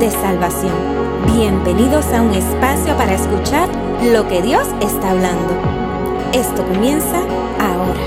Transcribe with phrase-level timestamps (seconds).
[0.00, 0.72] de Salvación.
[1.36, 3.68] Bienvenidos a un espacio para escuchar
[4.10, 5.52] lo que Dios está hablando.
[6.32, 7.18] Esto comienza
[7.58, 8.00] ahora.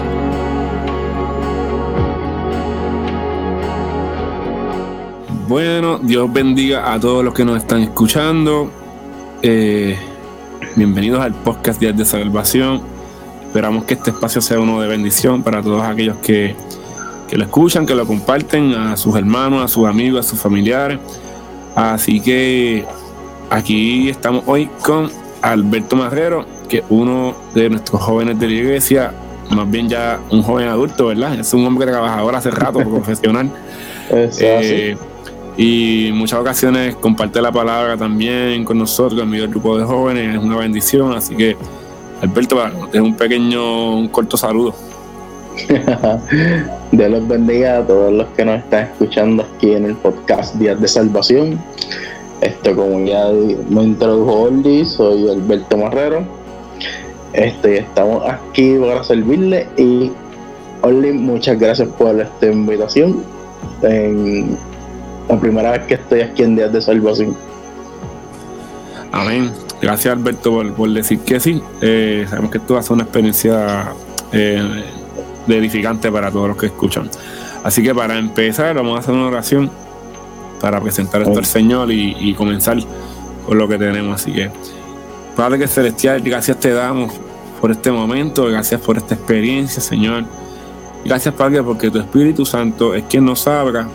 [5.47, 8.71] Bueno, Dios bendiga a todos los que nos están escuchando.
[9.43, 9.95] Eh,
[10.75, 12.81] bienvenidos al podcast Días de Salvación.
[13.43, 16.55] Esperamos que este espacio sea uno de bendición para todos aquellos que
[17.33, 20.99] que lo escuchan, que lo comparten a sus hermanos, a sus amigos, a sus familiares.
[21.75, 22.85] Así que
[23.49, 25.09] aquí estamos hoy con
[25.41, 29.13] Alberto Marrero, que es uno de nuestros jóvenes de la iglesia,
[29.49, 31.39] más bien ya un joven adulto, ¿verdad?
[31.39, 33.51] Es un hombre trabajador hace rato, profesional.
[34.11, 34.95] Eh,
[35.57, 40.35] y en muchas ocasiones comparte la palabra también con nosotros, medio del grupo de jóvenes,
[40.35, 41.13] es una bendición.
[41.13, 41.55] Así que,
[42.21, 42.59] Alberto,
[42.91, 44.75] es un pequeño, un corto saludo.
[46.93, 50.79] Dios los bendiga a todos los que nos están escuchando aquí en el podcast Días
[50.79, 51.59] de Salvación.
[52.41, 53.29] Esto, como ya
[53.69, 56.23] me introdujo Orly, soy Alberto Marrero.
[57.33, 60.11] Este, estamos aquí para servirle y
[60.83, 63.23] Orly, muchas gracias por esta invitación.
[63.81, 64.55] En
[65.27, 67.35] la primera vez que estoy aquí en Días de Salvación.
[69.11, 69.51] Amén.
[69.81, 71.59] Gracias Alberto por, decir que sí.
[71.81, 73.93] Eh, sabemos que esto va a una experiencia
[74.31, 74.83] eh,
[75.47, 77.09] de edificante para todos los que escuchan.
[77.63, 79.71] Así que para empezar, vamos a hacer una oración
[80.59, 82.77] para presentar esto al Señor y, comenzar
[83.45, 84.21] con lo que tenemos.
[84.21, 84.49] Así que,
[85.35, 87.13] Padre que Celestial, gracias te damos
[87.59, 90.25] por este momento, gracias por esta experiencia, Señor.
[91.05, 93.87] Gracias, Padre, porque tu Espíritu Santo es quien nos abra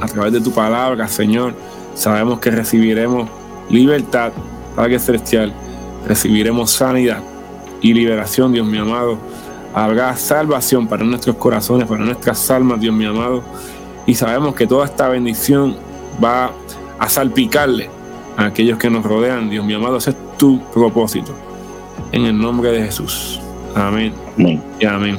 [0.00, 1.54] a través de tu palabra, Señor.
[1.94, 3.28] Sabemos que recibiremos
[3.70, 4.32] libertad,
[4.74, 5.52] Padre Celestial,
[6.06, 7.22] recibiremos sanidad
[7.80, 9.18] y liberación, Dios mi amado
[9.74, 13.42] habrá salvación para nuestros corazones, para nuestras almas, Dios mi amado.
[14.06, 15.76] Y sabemos que toda esta bendición
[16.22, 16.52] va
[16.98, 17.90] a salpicarle
[18.36, 19.96] a aquellos que nos rodean, Dios mi amado.
[19.96, 21.32] Ese es tu propósito.
[22.12, 23.40] En el nombre de Jesús.
[23.74, 24.14] Amén.
[24.38, 24.62] amén.
[24.78, 25.18] Y amén.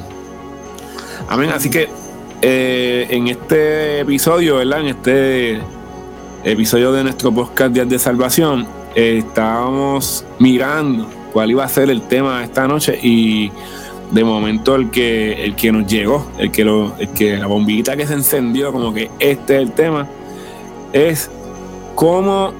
[1.28, 1.50] Amén.
[1.50, 1.88] Así que
[2.40, 4.80] eh, en este episodio, ¿verdad?
[4.80, 5.60] En este
[6.44, 12.42] episodio de nuestro podcast Días de Salvación, estábamos mirando cuál iba a ser el tema
[12.42, 13.50] esta noche y
[14.10, 17.96] de momento el que, el que nos llegó, el que, lo, el que la bombita
[17.96, 20.06] que se encendió, como que este es el tema,
[20.92, 21.30] es
[21.94, 22.52] cómo,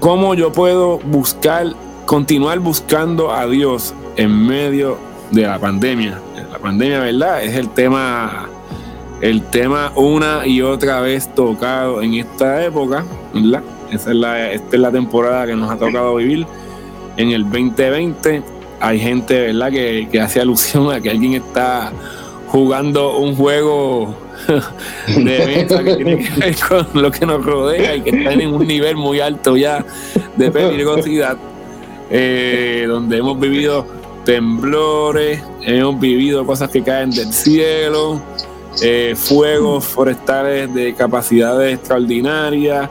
[0.00, 1.74] cómo yo puedo buscar,
[2.06, 4.98] continuar buscando a Dios en medio
[5.30, 6.20] de la pandemia.
[6.52, 7.42] La pandemia, ¿verdad?
[7.42, 8.48] Es el tema,
[9.20, 13.62] el tema una y otra vez tocado en esta época, ¿verdad?
[13.92, 16.46] Es la, esta es la temporada que nos ha tocado vivir
[17.16, 18.53] en el 2020
[18.84, 21.90] hay gente, ¿verdad?, que, hace alusión a que alguien está
[22.48, 24.14] jugando un juego
[25.06, 28.52] de mesa que tiene que ver con lo que nos rodea y que está en
[28.52, 29.82] un nivel muy alto ya
[30.36, 31.38] de peligrosidad,
[32.10, 33.86] eh, donde hemos vivido
[34.26, 38.20] temblores, hemos vivido cosas que caen del cielo,
[38.82, 42.90] eh, fuegos forestales de capacidades extraordinarias,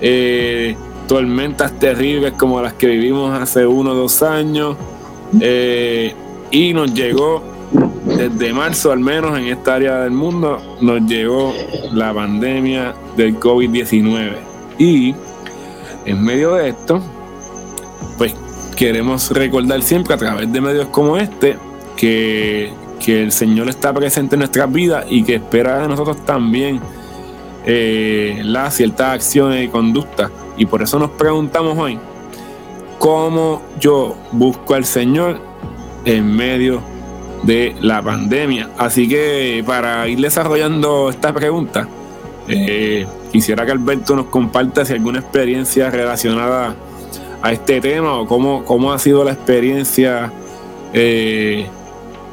[0.00, 0.74] eh,
[1.06, 4.76] tormentas terribles como las que vivimos hace uno o dos años.
[5.40, 6.14] Eh,
[6.50, 7.42] y nos llegó,
[8.04, 11.54] desde marzo al menos en esta área del mundo, nos llegó
[11.92, 14.36] la pandemia del COVID-19.
[14.78, 15.14] Y
[16.06, 17.02] en medio de esto,
[18.18, 18.34] pues
[18.76, 21.56] queremos recordar siempre a través de medios como este
[21.96, 22.72] que,
[23.06, 26.80] el Señor está presente en nuestras vidas y que espera de nosotros también
[27.66, 30.30] eh, las ciertas acciones y conductas.
[30.56, 31.98] Y por eso nos preguntamos hoy,
[33.00, 35.40] cómo yo busco al Señor
[36.04, 36.82] en medio
[37.42, 38.68] de la pandemia.
[38.76, 41.88] Así que para ir desarrollando esta pregunta,
[42.46, 46.76] eh, quisiera que Alberto nos comparta si alguna experiencia relacionada
[47.42, 50.30] a este tema o cómo, cómo ha sido la experiencia
[50.92, 51.66] eh,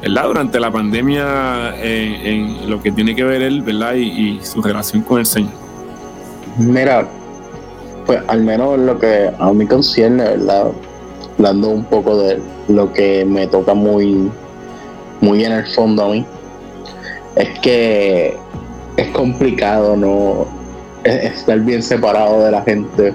[0.02, 3.94] durante la pandemia en, lo que tiene que ver él ¿verdad?
[3.94, 5.52] Y, y su relación con el Señor.
[6.58, 7.08] Mira,
[8.08, 10.68] pues al menos lo que a mí concierne, ¿verdad?
[11.36, 14.30] Dando un poco de lo que me toca muy,
[15.20, 16.24] muy en el fondo a mí,
[17.36, 18.34] es que
[18.96, 20.46] es complicado no
[21.04, 23.12] estar bien separado de la gente.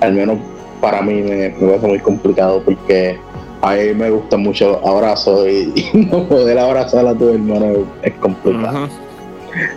[0.00, 0.38] Al menos
[0.80, 3.20] para mí me, me parece muy complicado porque
[3.60, 8.88] a mí me gusta mucho abrazo y, no poder abrazar a tu hermano es complicado.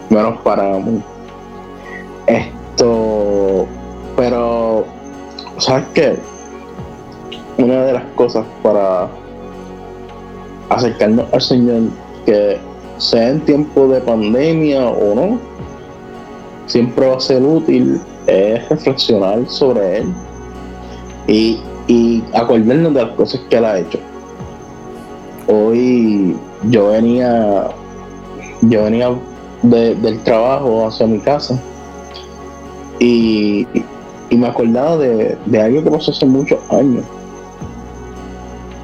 [0.10, 1.04] Menos para mí.
[2.27, 3.68] Esto
[4.21, 4.85] pero,
[5.57, 6.15] ¿sabes qué?
[7.57, 9.09] Una de las cosas para
[10.69, 11.81] acercarnos al Señor,
[12.27, 12.59] que
[13.00, 15.39] sea en tiempo de pandemia o no,
[16.68, 20.13] siempre va a ser útil es reflexionar sobre él
[21.27, 23.97] y, y acordarnos de las cosas que él ha hecho.
[25.47, 26.38] Hoy
[26.69, 27.71] yo venía,
[28.62, 29.09] yo venía
[29.63, 31.59] del trabajo hacia mi casa
[33.00, 33.65] y,
[34.38, 37.04] me acordaba de, de algo que pasó hace muchos años.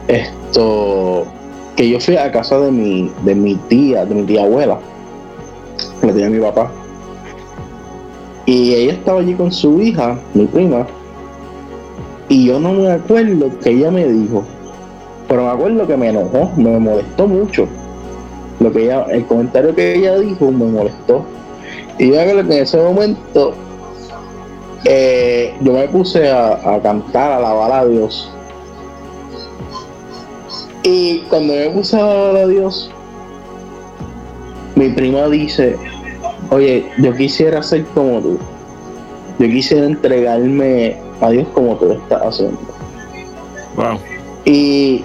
[0.08, 1.26] Esto,
[1.76, 4.80] que yo fui a casa de mi, de mi tía, de mi tía abuela,
[6.02, 6.72] la tía de mi papá.
[8.46, 10.88] Y ella estaba allí con su hija, mi prima,
[12.30, 14.44] y yo no me acuerdo que ella me dijo,
[15.30, 17.68] pero me acuerdo que me enojó, me molestó mucho.
[18.60, 21.24] Lo que ella, el comentario que ella dijo me molestó.
[21.98, 23.54] Y yo creo que en ese momento
[24.89, 28.31] eh, yo me puse a, cantar, a alabar a Dios.
[30.84, 32.89] Y cuando me puse a alabar a Dios,
[34.75, 35.75] mi prima dice,
[36.51, 38.39] oye, yo quisiera ser como tú.
[39.39, 42.60] Yo quisiera entregarme a Dios como tú estás haciendo.
[43.75, 44.00] Wow.
[44.45, 45.04] Y,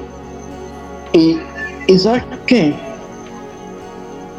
[1.12, 1.40] y,
[1.88, 2.73] y ¿sabes qué?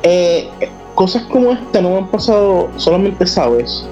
[0.04, 0.48] Eh,
[0.96, 3.86] cosas como esta no me han pasado solamente sabes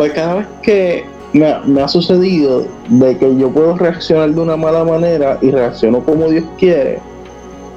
[0.00, 1.04] pues cada vez que
[1.34, 6.30] me, ha sucedido de que yo puedo reaccionar de una mala manera y reacciono como
[6.30, 7.00] Dios quiere,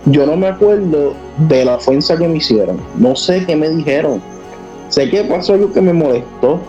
[0.06, 1.16] yo no me acuerdo
[1.50, 2.78] de la ofensa que me hicieron.
[2.96, 4.22] No sé qué me dijeron.
[4.88, 6.62] Sé que pasó algo que me molestó,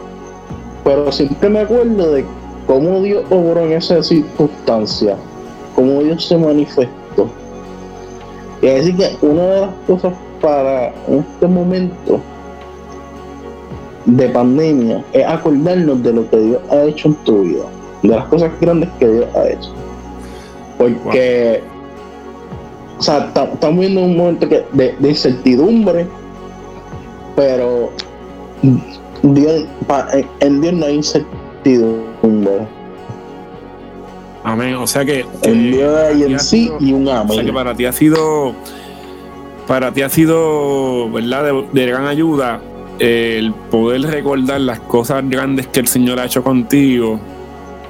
[0.83, 2.25] pero siempre me acuerdo de
[2.67, 5.17] cómo Dios obró en esa circunstancia,
[5.77, 7.31] cómo Dios se manifestó.
[8.61, 12.21] Y decir que una de las cosas para este momento
[14.07, 17.65] de pandemia es acordarnos de lo que Dios ha hecho en tu vida,
[18.03, 19.73] de las cosas grandes que Dios ha hecho.
[20.79, 21.63] Porque,
[22.99, 26.07] o sea, estamos viendo un momento que, de, incertidumbre,
[27.37, 27.91] pero
[29.23, 29.67] Dios,
[30.41, 32.67] en Dios no hay incertidumbre.
[34.43, 34.75] Amén.
[34.75, 35.25] O sea que.
[35.43, 37.31] En Dios hay en sí y un amén.
[37.31, 38.53] O sea que para ti ha sido.
[39.67, 41.51] Para ti ha sido, ¿verdad?
[41.73, 42.61] de gran ayuda
[42.99, 47.21] el poder recordar las cosas grandes que el Señor ha hecho contigo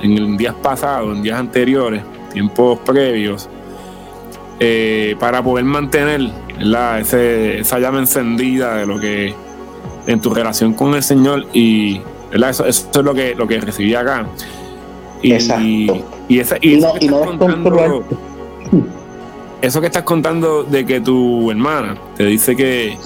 [0.02, 2.02] en días pasados, en días anteriores,
[2.32, 3.48] tiempos previos,
[4.60, 9.34] eh, para poder mantener esa llama encendida de lo que
[10.06, 12.00] en tu relación con el Señor y
[12.32, 14.26] Eso, es lo que, lo que recibí acá.
[15.22, 15.64] Y, Exacto.
[16.28, 16.56] Y, esa,
[19.62, 22.98] eso que estás contando de que tu hermana te dice que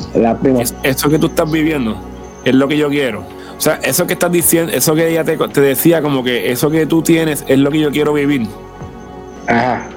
[0.82, 1.96] eso que tú estás viviendo
[2.44, 3.24] es lo que yo quiero.
[3.56, 6.86] O sea, eso que estás diciendo, eso que ella te, decía, como que eso que
[6.86, 8.46] tú tienes es lo que yo quiero vivir.
[9.46, 9.88] Ajá.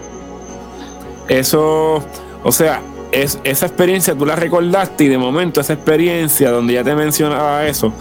[1.27, 2.03] Eso,
[2.43, 2.81] o sea,
[3.11, 7.67] es, esa experiencia tú la recordaste y de momento esa experiencia donde ya te mencionaba
[7.67, 7.93] eso,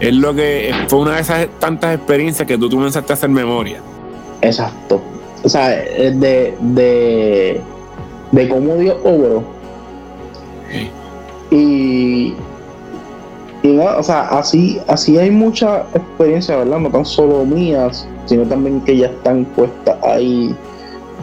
[0.00, 3.30] es lo que fue una de esas tantas experiencias que tú, tú comenzaste a hacer
[3.30, 3.80] memoria.
[4.42, 5.00] Exacto.
[5.44, 7.60] O sea, de, de
[8.34, 9.42] de cómo Dios obró.
[11.50, 12.34] Y,
[13.62, 16.80] y no, o sea, así, así hay mucha experiencia, ¿verdad?
[16.80, 20.54] No tan solo mías, sino también que ya están puestas ahí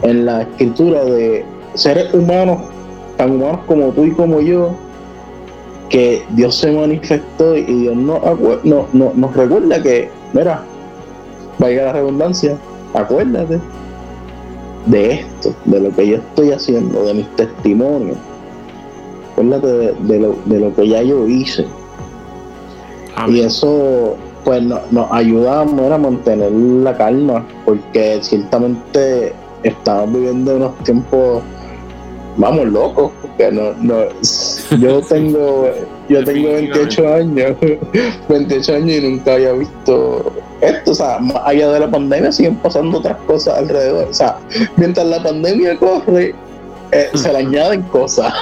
[0.02, 1.44] en la escritura de
[1.74, 2.58] seres humanos,
[3.18, 4.74] tan humanos como tú y como yo,
[5.90, 8.20] que Dios se manifestó y Dios no,
[8.64, 10.64] no, no, nos recuerda que, mira,
[11.58, 12.56] vaya la redundancia,
[12.94, 13.60] acuérdate
[14.86, 18.16] de esto, de lo que yo estoy haciendo, de mis testimonios.
[19.32, 21.66] Acuérdate de, lo, de lo que ya yo hice.
[23.28, 31.42] Y eso pues nos ayuda a mantener la calma, porque ciertamente estamos viviendo unos tiempos,
[32.36, 34.04] vamos, locos, porque no, no,
[34.80, 35.70] yo tengo,
[36.08, 37.56] yo tengo 28 años,
[38.28, 42.56] 28 años y nunca había visto esto, o sea, más allá de la pandemia siguen
[42.56, 44.08] pasando otras cosas alrededor.
[44.08, 44.38] O sea,
[44.76, 46.34] mientras la pandemia corre,
[46.92, 48.32] eh, se le añaden cosas.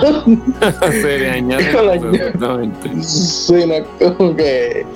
[0.90, 3.02] se le añaden cosas, exactamente.
[3.02, 4.86] Sí, no es como que.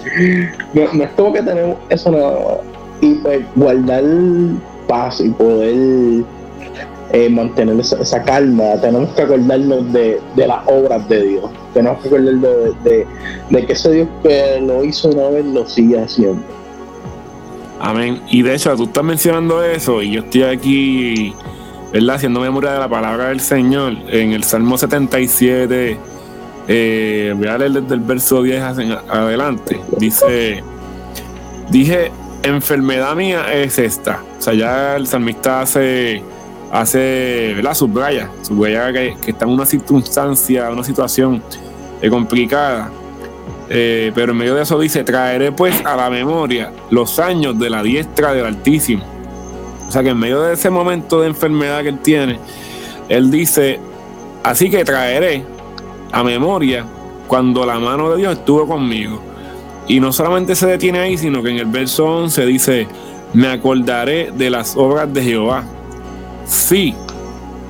[0.74, 2.58] No, es como que tenemos eso nada más.
[3.00, 4.04] Y pues guardar
[4.86, 6.24] paz y poder
[7.12, 11.50] eh, mantener esa, calma, tenemos que acordarnos de, de, las obras de Dios.
[11.72, 13.06] Tenemos que acordarnos de, de,
[13.50, 16.42] de que ese Dios que lo hizo una vez lo sigue haciendo.
[17.84, 18.22] Amén.
[18.30, 21.34] Y de hecho, tú estás mencionando eso y yo estoy aquí,
[21.92, 22.16] ¿verdad?
[22.16, 25.98] Haciendo memoria de la palabra del Señor en el Salmo 77.
[26.66, 29.78] Eh, voy a leer desde el verso 10 adelante.
[29.98, 30.64] Dice,
[31.68, 32.10] dije,
[32.42, 34.22] enfermedad mía es esta.
[34.38, 36.22] O sea, ya el salmista hace,
[36.72, 37.74] hace ¿verdad?
[37.74, 41.42] Subraya, subraya que, está en una circunstancia, una situación
[42.00, 42.90] eh, complicada.
[43.68, 47.71] Eh, pero en medio de eso dice, traeré pues a la memoria los años de
[47.71, 49.04] la diestra del Altísimo.
[49.88, 52.38] O sea que en medio de ese momento de enfermedad que él tiene,
[53.09, 53.80] él dice,
[54.42, 55.44] así que traeré
[56.12, 56.85] a memoria
[57.26, 59.21] cuando la mano de Dios estuvo conmigo.
[59.87, 62.88] Y no solamente se detiene ahí, sino que en el verso 11 dice,
[63.35, 65.64] me acordaré de las obras de Jehová.
[66.47, 66.94] Sí,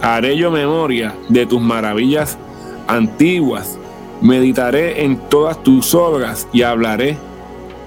[0.01, 2.39] haré yo memoria de tus maravillas
[2.87, 3.79] antiguas.
[4.25, 7.17] Meditaré en todas tus obras y hablaré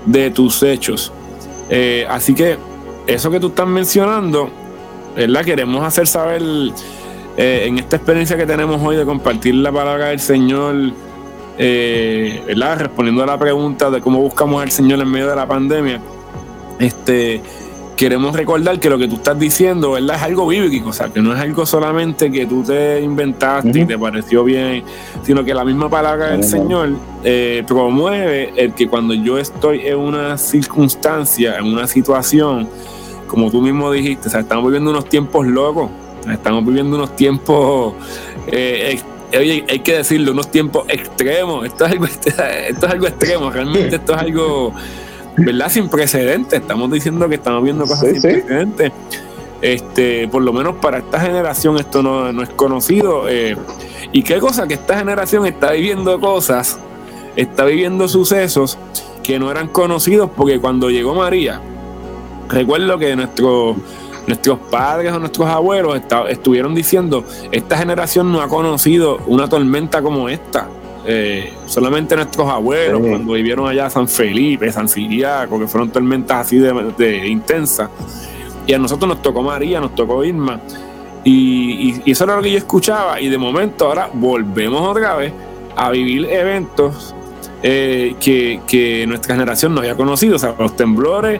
[0.05, 1.11] de tus hechos.
[1.69, 2.57] Eh, así que
[3.07, 4.49] eso que tú estás mencionando,
[5.15, 5.43] ¿verdad?
[5.43, 6.41] Queremos hacer saber
[7.37, 10.75] eh, en esta experiencia que tenemos hoy de compartir la palabra del Señor,
[11.57, 12.81] eh, ¿verdad?
[12.81, 15.99] Respondiendo a la pregunta de cómo buscamos al Señor en medio de la pandemia.
[16.79, 17.41] Este,
[17.97, 20.15] queremos recordar que lo que tú estás diciendo, ¿verdad?
[20.17, 23.85] Es algo bíblico, o sea, que no es algo solamente que tú te inventaste y
[23.85, 24.83] te pareció bien,
[25.23, 26.91] sino que la misma palabra del Señor
[27.23, 32.69] eh, promueve el que cuando yo estoy en una circunstancia, en una situación,
[33.25, 35.89] como tú mismo dijiste, o sea, estamos viviendo unos tiempos locos,
[36.31, 37.95] estamos viviendo unos tiempos,
[38.45, 39.01] eh,
[39.33, 44.13] hay que decirlo, unos tiempos extremos, esto es algo, esto es algo extremo, realmente esto
[44.13, 44.73] es algo
[45.37, 45.69] ¿verdad?
[45.69, 46.59] Sin precedentes.
[46.61, 48.91] Estamos diciendo que estamos viendo cosas sin precedentes.
[49.61, 53.27] Este, por lo menos para esta generación esto no, es conocido.
[53.29, 53.55] Eh,
[54.11, 56.79] y qué cosa que esta generación está viviendo cosas,
[57.35, 58.77] está viviendo sucesos
[59.23, 61.59] que no eran conocidos porque cuando llegó María,
[62.49, 63.77] recuerdo que nuestros
[64.27, 70.27] nuestros padres o nuestros abuelos estuvieron diciendo, esta generación no ha conocido una tormenta como
[70.29, 70.67] esta.
[71.09, 76.57] Eh, solamente nuestros abuelos, cuando vivieron allá San Felipe, San Siriaco, que fueron tormentas así
[76.57, 77.89] de, intensas.
[78.65, 80.59] Y a nosotros nos tocó María, nos tocó Irma.
[81.23, 83.21] Y, eso era lo que yo escuchaba.
[83.21, 85.31] Y de momento ahora volvemos otra vez
[85.77, 87.15] a vivir eventos
[87.63, 90.35] eh, que, nuestra generación no había conocido.
[90.35, 91.39] O sea, los temblores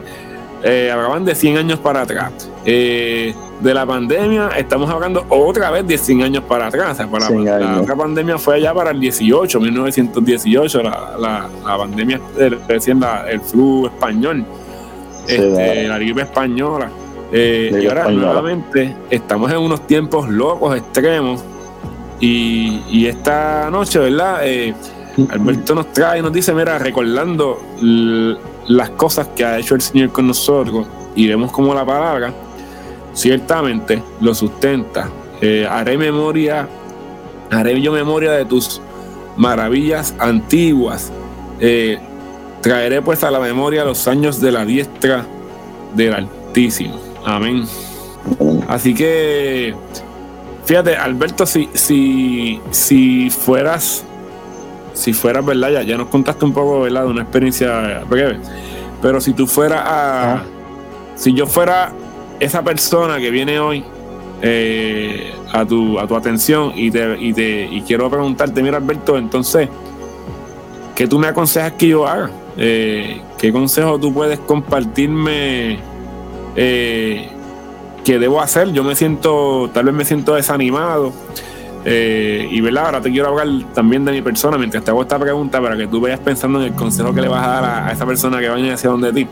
[0.62, 2.32] eh, hablaban de 100 años para atrás.
[2.64, 6.98] Eh, de la pandemia, estamos hablando otra vez de 100 años para atrás.
[7.10, 12.20] para la, otra pandemia fue allá para el 18, 1918, la, pandemia,
[12.68, 14.44] recién el flu español,
[15.26, 16.90] este, la gripe española.
[17.30, 21.44] Eh, y ahora nuevamente estamos en unos tiempos locos, extremos.
[22.20, 24.40] Y, esta noche, ¿verdad?
[24.42, 24.74] Eh,
[25.30, 27.60] Alberto nos trae y nos dice, mira, recordando
[28.68, 30.86] las cosas que ha hecho el Señor con nosotros
[31.16, 32.32] y vemos como la palabra
[33.18, 35.10] ciertamente lo sustenta.
[35.40, 36.68] Eh, haré memoria,
[37.50, 38.80] haré yo memoria de tus
[39.36, 41.10] maravillas antiguas.
[41.58, 41.98] Eh,
[42.60, 45.26] traeré pues a la memoria los años de la diestra
[45.94, 47.00] del Altísimo.
[47.24, 47.64] Amén.
[48.68, 49.74] Así que,
[50.64, 54.04] fíjate, Alberto, si, si, si fueras,
[54.92, 55.70] si fueras, ¿verdad?
[55.70, 57.02] Ya, ya nos contaste un poco, ¿verdad?
[57.02, 58.38] De una experiencia breve.
[59.02, 60.42] Pero si tú fueras a.
[61.16, 61.92] Si yo fuera
[62.40, 63.84] esa persona que viene hoy
[64.40, 69.16] eh, a, tu, a tu atención y, te, y, te, y quiero preguntarte, mira Alberto,
[69.16, 69.68] entonces,
[70.94, 72.30] ¿qué tú me aconsejas que yo haga?
[72.56, 75.78] Eh, ¿Qué consejo tú puedes compartirme
[76.54, 77.28] eh,
[78.04, 78.72] que debo hacer?
[78.72, 81.12] Yo me siento, tal vez me siento desanimado.
[81.84, 85.60] y verdad, ahora te quiero hablar también de mi persona mientras te hago esta pregunta
[85.60, 87.92] para que tú vayas pensando en el consejo que le vas a dar a, a
[87.92, 89.26] esa persona que vaya hacia donde ti.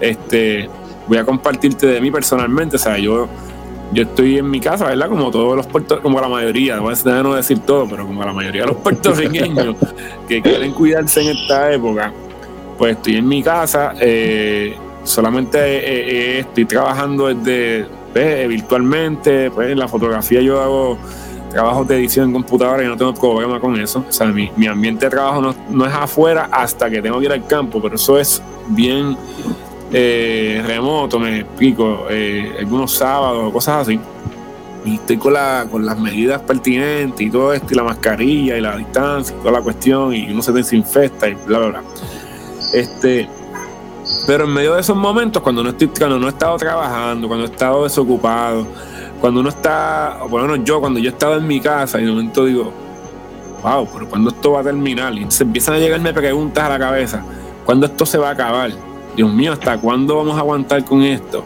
[0.00, 0.70] Este,
[1.08, 2.76] voy a compartirte de mí personalmente.
[2.76, 3.28] O sea, yo,
[3.92, 5.08] yo estoy en mi casa, ¿verdad?
[5.08, 8.32] Como todos los puertos, como la mayoría, voy a no decir todo, pero como la
[8.32, 9.76] mayoría de los puertorriqueños
[10.28, 12.12] que quieren cuidarse en esta época,
[12.76, 13.94] pues estoy en mi casa.
[13.98, 20.98] Eh, solamente eh, eh, estoy trabajando desde pues, virtualmente, pues en la fotografía yo hago
[21.50, 24.04] trabajos de edición en computadora y no tengo problema con eso.
[24.06, 27.24] O sea, mi, mi ambiente de trabajo no, no, es afuera hasta que tengo que
[27.24, 29.16] ir al campo, pero eso es bien
[29.92, 33.98] eh, remoto, me explico, eh, algunos sábados, cosas así.
[34.84, 38.60] Y estoy con, la, con las medidas pertinentes y todo esto, y la mascarilla y
[38.60, 41.82] la distancia y toda la cuestión, y uno se desinfecta y bla, bla, bla.
[42.72, 43.28] Este,
[44.26, 47.46] pero en medio de esos momentos, cuando no, estoy, cuando no he estado trabajando, cuando
[47.46, 48.66] he estado desocupado,
[49.20, 52.00] cuando uno está, o por lo menos yo, cuando yo he estado en mi casa
[52.00, 52.72] y de momento digo,
[53.62, 55.12] wow, pero ¿cuándo esto va a terminar?
[55.14, 57.22] Y se empiezan a llegarme preguntas a la cabeza,
[57.64, 58.70] ¿cuándo esto se va a acabar?
[59.18, 61.42] Dios mío, ¿hasta cuándo vamos a aguantar con esto?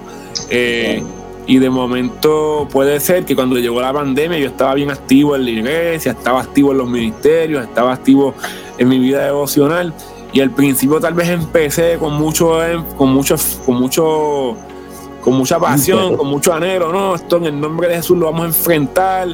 [0.51, 1.03] Eh,
[1.47, 5.45] y de momento puede ser que cuando llegó la pandemia yo estaba bien activo en
[5.47, 8.35] la iglesia, estaba activo en los ministerios, estaba activo
[8.77, 9.95] en mi vida devocional.
[10.35, 12.59] Y al principio tal vez empecé con mucho,
[12.99, 14.55] con mucho, con mucho,
[15.23, 18.43] con mucha pasión, con mucho anhelo, no, esto en el nombre de Jesús lo vamos
[18.43, 19.29] a enfrentar.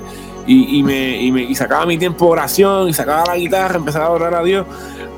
[0.46, 4.06] Y, me, y, me, y sacaba mi tiempo de oración y sacaba la guitarra, empezaba
[4.06, 4.64] a orar a Dios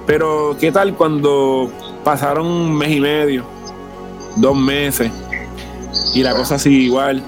[0.05, 1.71] Pero, ¿qué tal cuando
[2.04, 3.45] pasaron un mes y medio,
[4.37, 5.11] dos meses,
[6.14, 7.23] y la cosa sigue igual?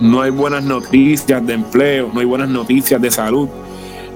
[0.00, 3.48] No hay buenas noticias de empleo, no hay buenas noticias de salud,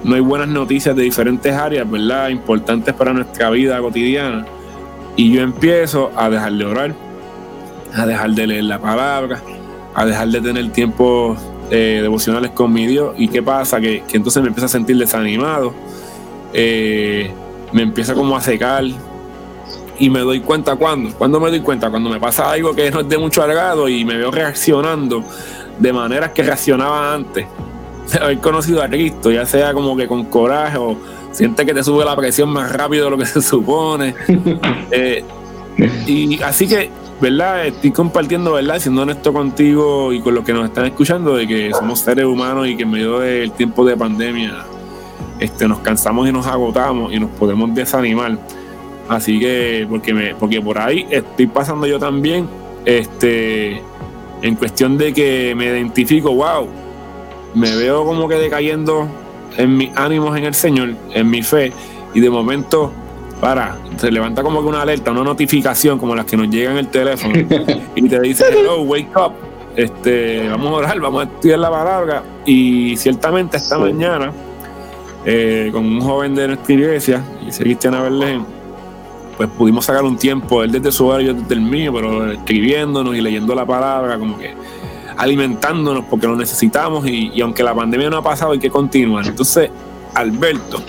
[0.03, 2.29] no hay buenas noticias de diferentes áreas, ¿verdad?
[2.29, 4.45] Importantes para nuestra vida cotidiana.
[5.15, 6.95] Y yo empiezo a dejar de orar,
[7.93, 9.41] a dejar de leer la palabra,
[9.95, 11.35] a dejar de tener tiempo
[11.71, 13.15] eh, devocionales con mi Dios.
[13.17, 13.81] ¿Y qué pasa?
[13.81, 15.73] Que, entonces me empiezo a sentir desanimado,
[16.53, 17.31] eh,
[17.71, 18.83] me empieza como a secar.
[19.99, 23.01] Y me doy cuenta cuando, cuando me doy cuenta, cuando me pasa algo que no
[23.01, 25.23] es de mucho agrado y me veo reaccionando
[25.79, 27.47] de maneras que reaccionaba antes
[28.11, 30.97] de haber conocido a Cristo, ya sea como que con coraje o
[31.31, 34.15] siente que te sube la presión más rápido de lo que se supone.
[34.89, 35.23] Eh,
[36.07, 36.89] y así que
[37.19, 37.65] ¿verdad?
[37.65, 38.79] Estoy compartiendo, ¿verdad?
[38.79, 42.67] Siendo honesto contigo y con los que nos están escuchando de que somos seres humanos
[42.67, 44.65] y que en medio del tiempo de pandemia
[45.39, 48.37] este, nos cansamos y nos agotamos y nos podemos desanimar.
[49.09, 52.47] Así que, porque, me, porque por ahí estoy pasando yo también,
[52.85, 53.81] este,
[54.41, 56.67] en cuestión de que me identifico, wow,
[57.53, 59.07] me veo como que decayendo
[59.57, 61.71] en mis ánimos en el Señor, en mi fe,
[62.13, 62.91] y de momento
[63.39, 66.79] para, se levanta como que una alerta, una notificación como las que nos llegan en
[66.79, 67.33] el teléfono
[67.95, 69.33] y te dice, hello, wake up,
[69.75, 72.23] este, vamos a orar, vamos a estudiar la palabra.
[72.45, 74.31] Y ciertamente esta mañana,
[75.23, 78.56] eh, con un joven de nuestra iglesia, y Cristiana Berlén,
[79.37, 82.31] pues pudimos sacar un tiempo, él desde su hogar y yo desde el mío, pero
[82.31, 84.55] escribiéndonos y leyendo la palabra, como que
[85.15, 89.27] alimentándonos porque lo necesitamos y, aunque la pandemia no ha pasado hay que continuar.
[89.27, 89.69] Entonces,
[90.15, 90.81] Alberto,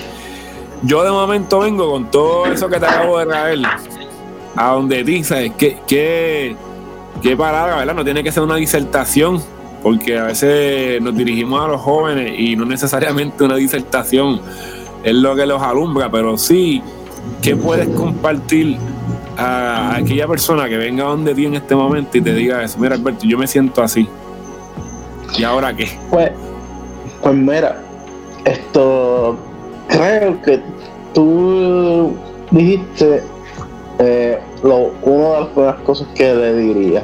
[0.82, 3.60] yo de momento vengo con todo eso que te acabo de traer
[4.56, 6.56] a donde dices que qué,
[7.22, 7.94] qué palabra, ¿verdad?
[7.94, 9.42] No tiene que ser una disertación,
[9.82, 14.40] porque a veces nos dirigimos a los jóvenes y no necesariamente una disertación
[15.04, 16.82] es lo que los alumbra, pero sí,
[17.42, 18.78] ¿qué puedes compartir
[19.36, 22.78] a aquella persona que venga donde ti en este momento y te diga eso?
[22.78, 24.08] Mira, Alberto, yo me siento así.
[25.36, 25.88] ¿Y ahora qué?
[26.10, 26.32] Pues,
[27.22, 27.80] pues mira,
[28.44, 29.36] esto
[29.88, 30.60] creo que
[31.14, 32.14] tú
[32.50, 33.22] dijiste
[33.98, 37.02] eh, lo, una de las cosas que le diría.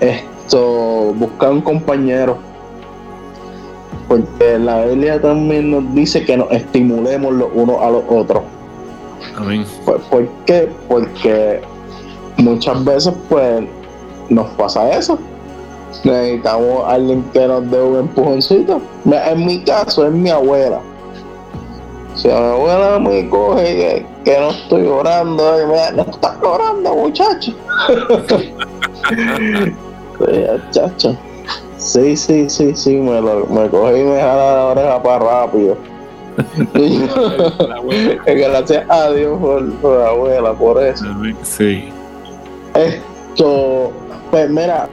[0.00, 2.38] Esto, buscar un compañero.
[4.08, 8.42] Porque la Biblia también nos dice que nos estimulemos los unos a los otros.
[9.36, 9.64] Amén.
[9.84, 10.70] ¿Por qué?
[10.88, 11.60] Porque
[12.36, 13.64] muchas veces pues
[14.28, 15.18] nos pasa eso.
[16.04, 18.80] Necesitamos alguien que nos dé un empujoncito.
[19.04, 20.80] En mi caso es mi abuela
[22.14, 27.52] si mi abuela me coge que, no estoy orando, me no estás orando, muchacho.
[30.70, 31.18] chacha.
[31.78, 35.76] Sí, sí, sí, sí, me, lo, me coge y me jala la oreja para rápido.
[38.26, 41.04] Gracias a Dios por, la abuela, por eso.
[41.42, 41.88] Sí.
[42.74, 43.92] Esto,
[44.30, 44.88] pues mira,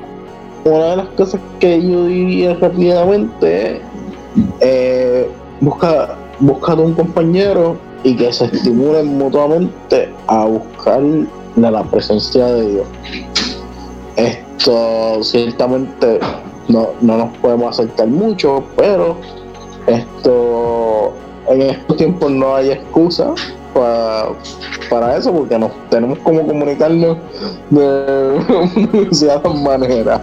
[0.65, 3.82] una de las cosas que yo diría rápidamente es
[4.60, 5.30] eh,
[5.62, 11.02] buscar buscar un compañero y que se estimulen mutuamente a buscar
[11.56, 12.88] la presencia de Dios.
[14.15, 16.19] Esto ciertamente
[16.69, 19.17] no, nos podemos acercar mucho, pero
[19.88, 21.13] esto
[21.49, 23.33] en estos tiempos no hay excusa
[23.73, 24.29] para,
[24.89, 27.17] para eso porque nos tenemos como comunicarnos
[27.69, 30.21] de cierta manera.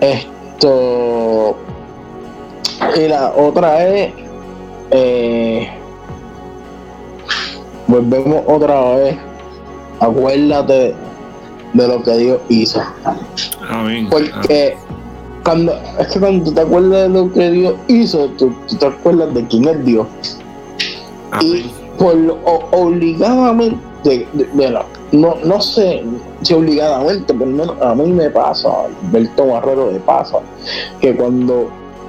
[0.00, 1.56] Esto
[2.96, 4.12] y la otra es,
[4.90, 5.68] eh,
[7.86, 9.16] volvemos otra vez,
[10.00, 10.94] acuérdate
[11.72, 12.82] de lo que Dios hizo.
[13.68, 14.08] Amén.
[14.10, 14.76] Porque
[15.44, 19.34] cuando, es que cuando tú te acuerdas de lo que Dios hizo, tú, te acuerdas
[19.34, 20.06] de quién es Dios.
[21.40, 22.16] Y por
[22.72, 24.80] obligadamente, bueno,
[25.12, 26.02] no, no sé
[26.42, 28.68] si obligadamente, pero a mí me pasa,
[29.04, 30.38] Alberto Barrero de pasa,
[31.00, 31.68] que cuando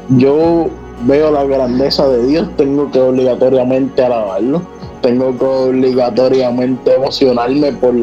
[0.10, 0.68] yo
[1.06, 4.62] veo la grandeza de Dios, tengo que obligatoriamente alabarlo,
[5.02, 7.94] tengo que obligatoriamente emocionarme por,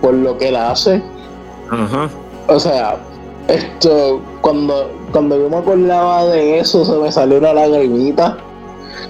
[0.00, 1.02] por lo que él hace.
[2.46, 2.98] O sea,
[3.48, 8.38] esto, cuando, cuando yo me acordaba de eso, se me salió una lagrimita.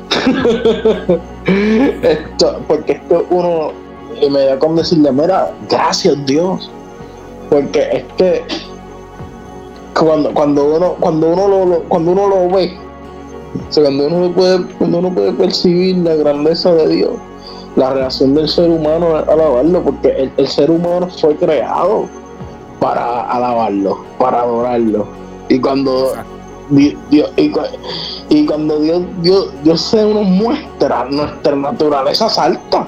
[2.02, 3.72] esto, porque esto uno
[4.30, 6.70] me da con decirle, mira, gracias Dios.
[7.50, 8.42] Porque es que
[9.98, 12.78] cuando, cuando uno, cuando uno lo, cuando uno lo ve,
[13.74, 17.12] cuando uno puede, cuando uno puede percibir la grandeza de Dios,
[17.76, 22.06] la reacción del ser humano a alabarlo, porque el, ser humano fue creado
[22.80, 25.06] para alabarlo, para adorarlo.
[25.48, 26.12] Y cuando,
[26.70, 32.86] y, cuando Dios, Dios, Dios se nos muestra, nuestra naturaleza salta.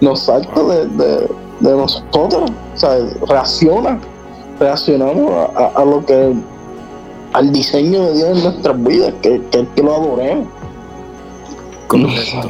[0.00, 1.28] Nos salta de,
[1.60, 2.50] nosotros.
[2.74, 3.98] O sea, reacciona.
[4.58, 6.34] Reaccionamos a, lo que
[7.32, 10.48] al diseño de Dios en nuestras vidas, que, que es que lo adoremos.
[11.86, 12.48] Correcto.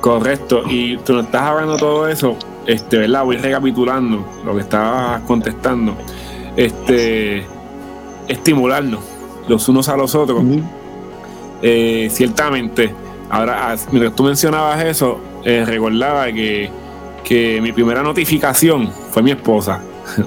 [0.00, 0.62] Correcto.
[0.68, 3.24] Y tú estás hablando todo eso, este, ¿verdad?
[3.24, 5.96] Voy recapitulando lo que estabas contestando.
[6.56, 7.44] Este,
[8.28, 9.00] estimularnos
[9.48, 10.42] los unos a los otros.
[11.62, 12.92] Eh, ciertamente,
[13.30, 16.70] ahora, mientras tú mencionabas eso, eh, recordaba que,
[17.24, 19.80] que mi primera notificación fue mi esposa.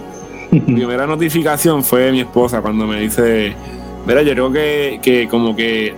[0.52, 3.54] mi primera notificación fue mi esposa cuando me dice,
[4.06, 5.94] mira, yo creo que, que como que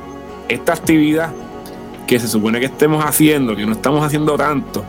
[0.48, 1.32] esta actividad
[2.06, 4.84] que se supone que estemos haciendo, que no estamos haciendo tanto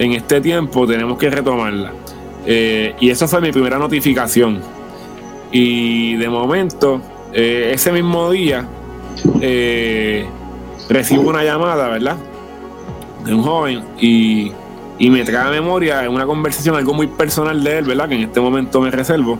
[0.00, 1.92] en este tiempo, tenemos que retomarla.
[2.46, 4.60] Eh, y eso fue mi primera notificación.
[5.52, 7.02] Y de momento,
[7.34, 8.64] eh, ese mismo día,
[9.42, 10.24] eh,
[10.88, 12.16] recibo una llamada, ¿verdad?
[13.26, 14.52] De un joven y,
[14.98, 18.08] y, me trae a memoria en una conversación algo muy personal de él, ¿verdad?
[18.08, 19.38] Que en este momento me reservo,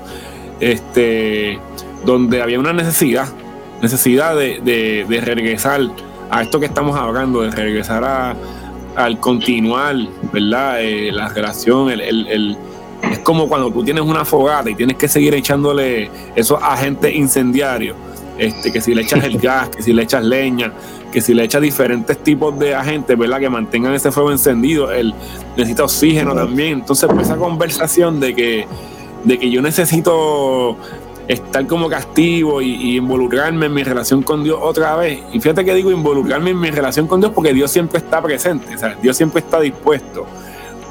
[0.61, 1.59] este,
[2.05, 3.29] donde había una necesidad,
[3.81, 5.81] necesidad de, de, de regresar
[6.31, 8.37] a esto que estamos hablando, de regresar a,
[8.96, 9.96] al continuar,
[10.33, 10.83] ¿verdad?
[10.83, 12.57] Eh, la relación, el,
[13.11, 17.96] es como cuando tú tienes una fogata y tienes que seguir echándole esos agentes incendiarios,
[18.38, 20.72] este, que si le echas el gas, que si le echas leña,
[21.11, 23.40] que si le echas diferentes tipos de agentes, ¿verdad?
[23.40, 25.14] Que mantengan ese fuego encendido, él
[25.57, 26.81] necesita oxígeno también.
[26.81, 28.66] Entonces, pues esa conversación de que,
[29.24, 30.76] de que yo necesito
[31.28, 35.20] estar como castigo y, involucrarme en mi relación con Dios otra vez.
[35.33, 38.74] Y fíjate que digo involucrarme en mi relación con Dios porque Dios siempre está presente,
[38.74, 40.26] o sea, Dios siempre está dispuesto.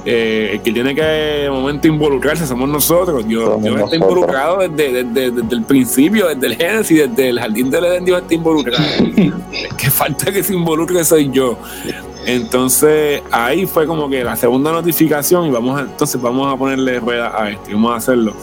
[0.05, 3.27] Eh, el que tiene que de momento involucrarse somos nosotros.
[3.27, 8.21] Dios, está involucrado desde, el principio, desde el Génesis, desde el jardín del Edén, Dios
[8.21, 8.85] está involucrado.
[9.77, 11.57] que falta que se involucre soy yo.
[12.25, 16.99] Entonces ahí fue como que la segunda notificación y vamos a, entonces vamos a ponerle
[16.99, 18.33] rueda a esto y vamos a hacerlo.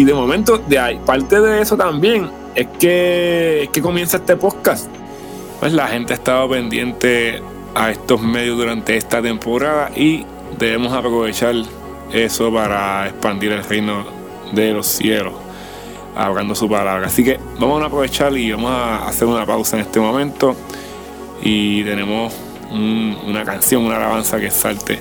[0.00, 4.88] Y de momento, de ahí, parte de eso también es que, que comienza este podcast.
[5.60, 7.42] Pues la gente ha estado pendiente
[7.74, 10.24] a estos medios durante esta temporada y
[10.58, 11.54] debemos aprovechar
[12.14, 14.06] eso para expandir el reino
[14.52, 15.34] de los cielos,
[16.16, 17.06] hablando su palabra.
[17.06, 20.56] Así que vamos a aprovechar y vamos a hacer una pausa en este momento
[21.42, 22.32] y tenemos
[22.70, 24.98] una canción, una alabanza que salte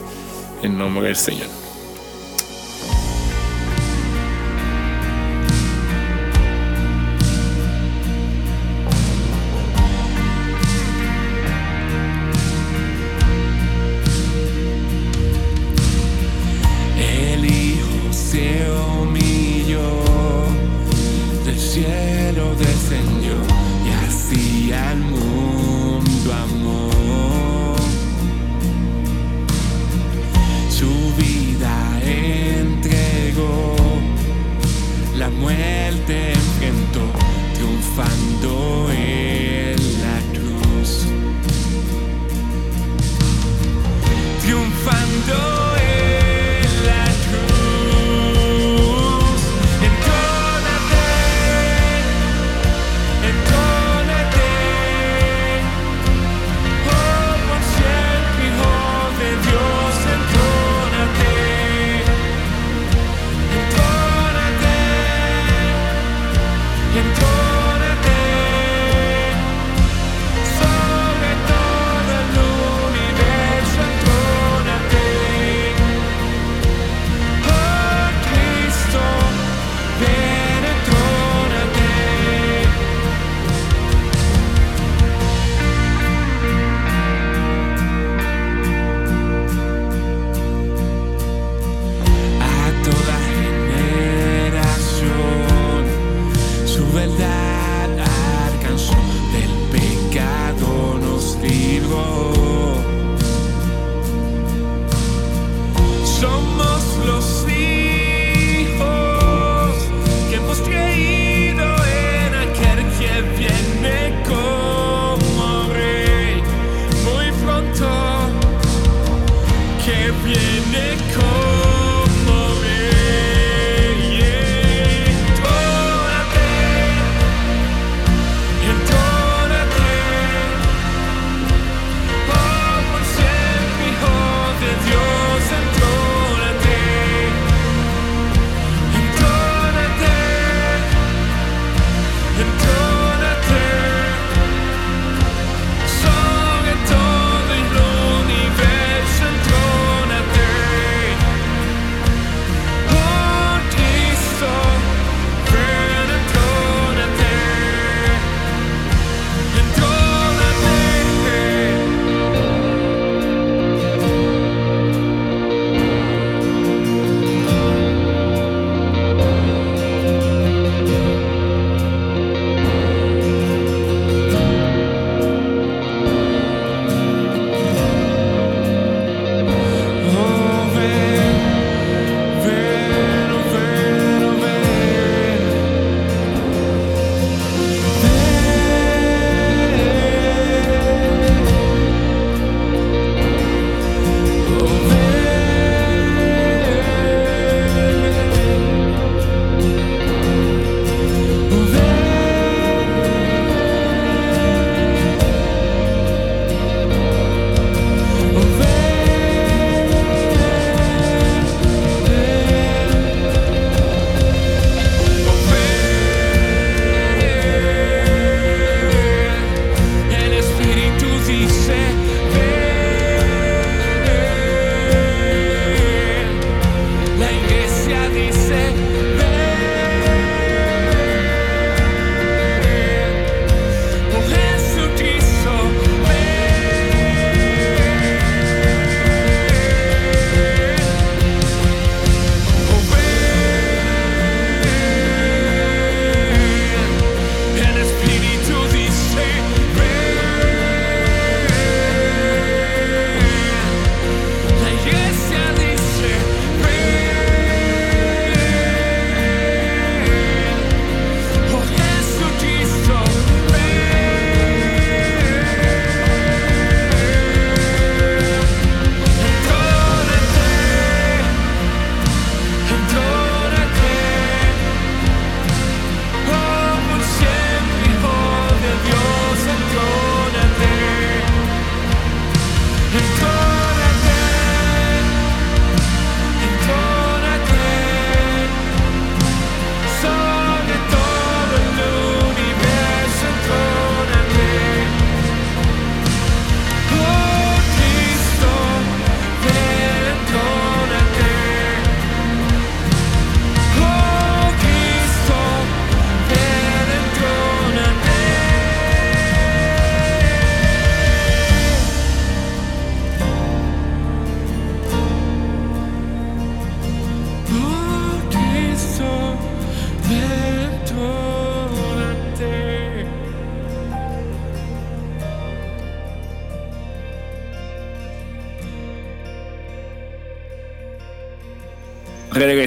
[0.61, 1.58] en nombre del Señor.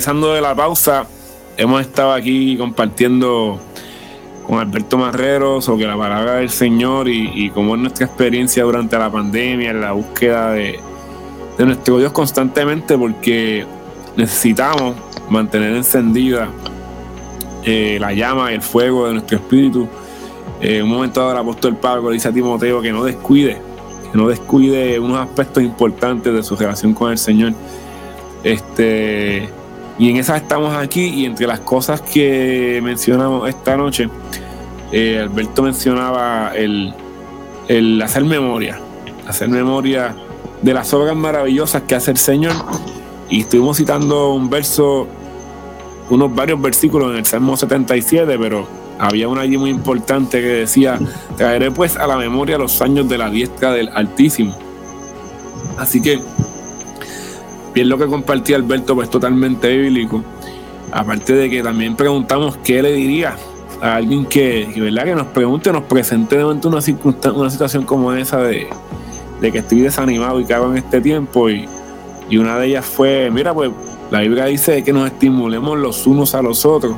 [0.02, 1.06] Regresando de la pausa,
[1.56, 3.60] hemos estado aquí compartiendo
[4.44, 9.12] con Alberto Marrero sobre la palabra del Señor y, cómo es nuestra experiencia durante la
[9.12, 10.80] pandemia, en la búsqueda de,
[11.56, 13.64] nuestro Dios constantemente, porque
[14.16, 14.96] necesitamos
[15.30, 16.48] mantener encendida
[17.64, 19.86] eh, la llama, el fuego de nuestro espíritu.
[20.60, 23.62] Eh, un momento dado el apóstol Pablo le dice a Timoteo que no descuide,
[24.10, 27.52] que no descuide unos aspectos importantes de su relación con el Señor.
[28.42, 29.48] Este,
[29.98, 34.08] y en esas estamos aquí y entre las cosas que mencionamos esta noche,
[34.90, 36.94] eh, Alberto mencionaba el,
[38.02, 38.78] hacer memoria,
[39.26, 40.14] hacer memoria
[40.60, 42.52] de las obras maravillosas que hace el Señor.
[43.28, 45.06] Y estuvimos citando un verso,
[46.10, 48.66] unos varios versículos en el Salmo 77, pero
[48.98, 50.98] había una allí muy importante que decía,
[51.36, 54.54] traeré pues a la memoria los años de la diestra del Altísimo.
[55.78, 56.20] Así que
[57.74, 60.22] bien lo que compartía Alberto, pues totalmente bíblico.
[60.90, 63.36] Aparte de que también preguntamos qué le diría
[63.80, 65.04] a alguien que, ¿verdad?
[65.04, 66.80] que nos pregunte, nos presente de una,
[67.34, 68.68] una situación como esa de,
[69.40, 71.48] que estoy desanimado y cago en este tiempo.
[71.50, 71.68] Y,
[72.28, 73.70] y una de ellas fue, mira, pues
[74.10, 76.96] la Biblia dice que nos estimulemos los unos a los otros.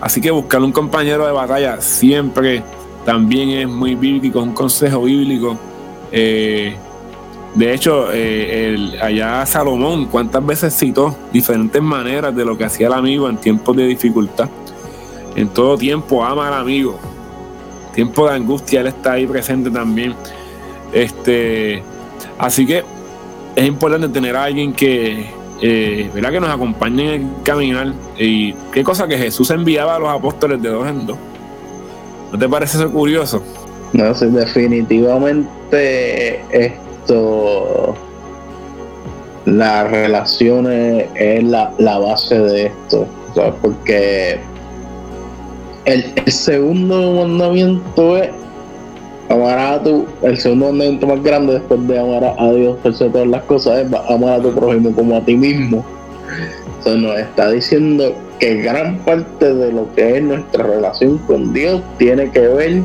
[0.00, 2.62] Así que buscar un compañero de batalla siempre
[3.04, 5.58] también es muy bíblico, un consejo bíblico.
[6.10, 6.76] Eh,
[7.54, 12.94] de hecho, eh, allá Salomón, ¿cuántas veces citó diferentes maneras de lo que hacía el
[12.94, 14.48] amigo en tiempos de dificultad?
[15.36, 16.98] En todo tiempo ama al amigo.
[17.94, 20.14] Tiempo de angustia, él está ahí presente también.
[20.94, 21.82] Este,
[22.38, 22.84] así que
[23.54, 25.26] es importante tener a alguien que,
[25.60, 27.92] eh, que nos acompañe en el caminar.
[28.18, 31.18] Y qué cosa que Jesús enviaba a los apóstoles de dos en dos.
[32.32, 33.42] ¿No te parece eso curioso?
[33.92, 36.40] No, sí, definitivamente
[37.02, 37.94] esto,
[39.44, 43.06] las relaciones es la, base de esto,
[43.60, 44.38] porque
[45.84, 48.30] el, segundo mandamiento es
[49.28, 53.10] amar a tu, el segundo mandamiento más grande después de amar a Dios por sobre
[53.10, 55.84] todas las cosas es amar a tu prójimo como a ti mismo.
[56.78, 61.80] Entonces nos está diciendo que gran parte de lo que es nuestra relación con Dios
[61.98, 62.82] tiene que ver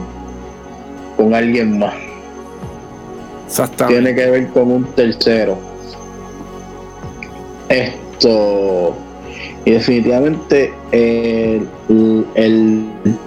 [1.18, 2.07] con alguien más
[3.88, 5.58] tiene que ver con un tercero.
[7.70, 8.96] Esto,
[9.66, 11.68] y definitivamente el,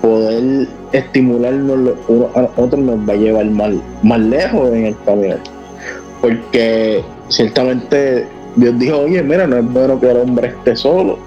[0.01, 4.97] poder estimularnos los unos a otros nos va a llevar más, más lejos en el
[5.05, 5.37] camino.
[6.21, 11.19] Porque ciertamente Dios dijo, oye, mira, no es bueno que el hombre esté solo.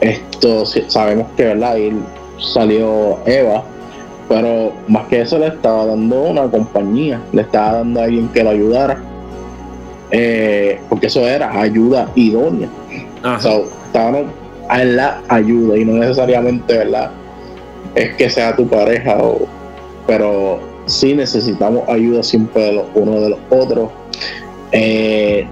[0.00, 1.72] Esto sabemos que, ¿verdad?
[1.72, 1.92] Ahí
[2.38, 3.64] salió Eva
[4.28, 8.44] pero más que eso le estaba dando una compañía, le estaba dando a alguien que
[8.44, 9.02] lo ayudara.
[10.10, 12.68] Eh, porque eso era ayuda idónea.
[13.24, 14.26] O sea, estaban
[14.68, 17.10] a la ayuda y no necesariamente, ¿verdad?
[17.94, 19.46] Es que sea tu pareja, o,
[20.06, 23.90] pero sí necesitamos ayuda siempre de los uno de los otros.
[24.72, 25.46] Eh,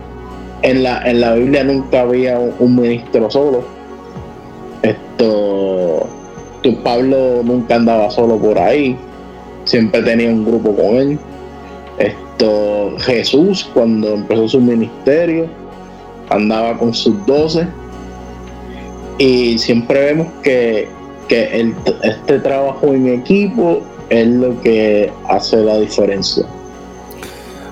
[0.62, 3.64] en, la, en la Biblia nunca había un ministro solo.
[4.82, 6.06] Esto
[6.72, 8.96] Pablo nunca andaba solo por ahí,
[9.64, 11.18] siempre tenía un grupo con él.
[11.98, 15.48] Esto, Jesús, cuando empezó su ministerio,
[16.30, 17.66] andaba con sus doce.
[19.18, 20.88] Y siempre vemos que,
[22.02, 26.44] este trabajo en equipo es lo que hace la diferencia.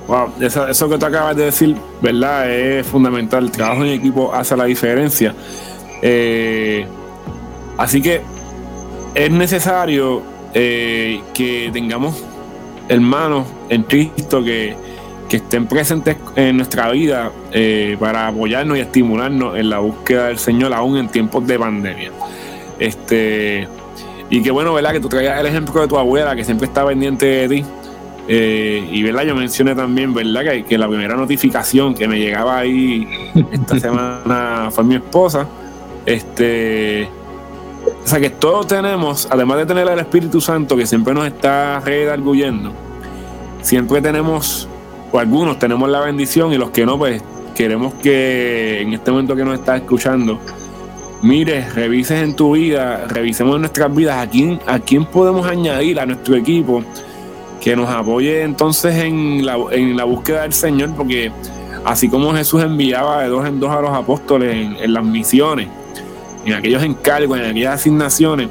[0.08, 2.50] Wow, eso, que tú acabas de decir, ¿verdad?
[2.50, 3.44] Es fundamental.
[3.44, 5.34] El trabajo en equipo hace la diferencia.
[6.02, 6.84] Eh,
[7.78, 8.20] así que
[9.14, 10.22] es necesario
[10.52, 12.22] eh, que tengamos
[12.88, 14.76] hermanos en Cristo que,
[15.30, 20.72] estén presentes en nuestra vida eh, para apoyarnos y estimularnos en la búsqueda del Señor
[20.72, 22.12] aún en tiempos de pandemia.
[22.78, 23.66] Este,
[24.30, 24.92] y qué bueno, ¿verdad?
[24.92, 27.64] Que tú traigas el ejemplo de tu abuela que siempre está pendiente de ti.
[28.28, 30.44] Eh, y verdad, yo mencioné también, ¿verdad?
[30.44, 33.08] Que, que, la primera notificación que me llegaba ahí
[33.50, 35.48] esta semana fue mi esposa.
[36.06, 37.08] Este,
[38.04, 41.80] o sea que todos tenemos, además de tener al Espíritu Santo que siempre nos está
[41.80, 42.70] redarguyendo,
[43.62, 44.68] siempre tenemos,
[45.10, 47.22] o algunos tenemos la bendición y los que no, pues
[47.54, 50.38] queremos que en este momento que nos está escuchando,
[51.22, 55.98] mire, revises en tu vida, revisemos en nuestras vidas a quién, a quién podemos añadir
[55.98, 56.84] a nuestro equipo
[57.58, 61.32] que nos apoye entonces en la, en la búsqueda del Señor, porque
[61.86, 65.68] así como Jesús enviaba de dos en dos a los apóstoles en las misiones,
[66.44, 68.48] en aquellos encargos, en aquellas asignaciones,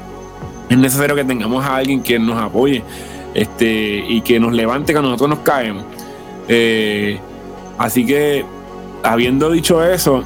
[0.68, 2.82] es necesario que tengamos a alguien que nos apoye
[3.34, 5.84] este, y que nos levante cuando nosotros nos caemos.
[6.48, 7.18] Eh,
[7.78, 8.44] así que,
[9.02, 10.24] habiendo dicho eso,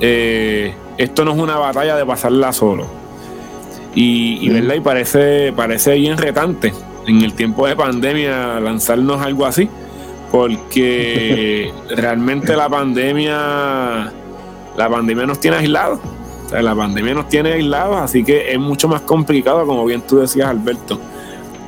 [0.00, 2.86] eh, esto no es una batalla de pasarla solo.
[3.94, 4.74] Y, ¿verdad?
[4.74, 6.72] y parece, parece bien retante
[7.06, 9.68] en el tiempo de pandemia lanzarnos algo así,
[10.32, 14.12] porque realmente la pandemia,
[14.76, 16.00] la pandemia nos tiene aislados.
[16.50, 20.48] La pandemia nos tiene aislados, así que es mucho más complicado, como bien tú decías,
[20.48, 21.00] Alberto,